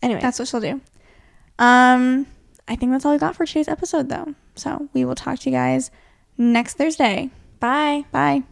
[0.00, 0.80] Anyway, That's what she'll do.
[1.58, 2.26] Um,
[2.66, 4.34] I think that's all we got for today's episode, though.
[4.54, 5.90] So we will talk to you guys
[6.36, 7.30] next Thursday.
[7.60, 8.04] bye.
[8.12, 8.42] Bye.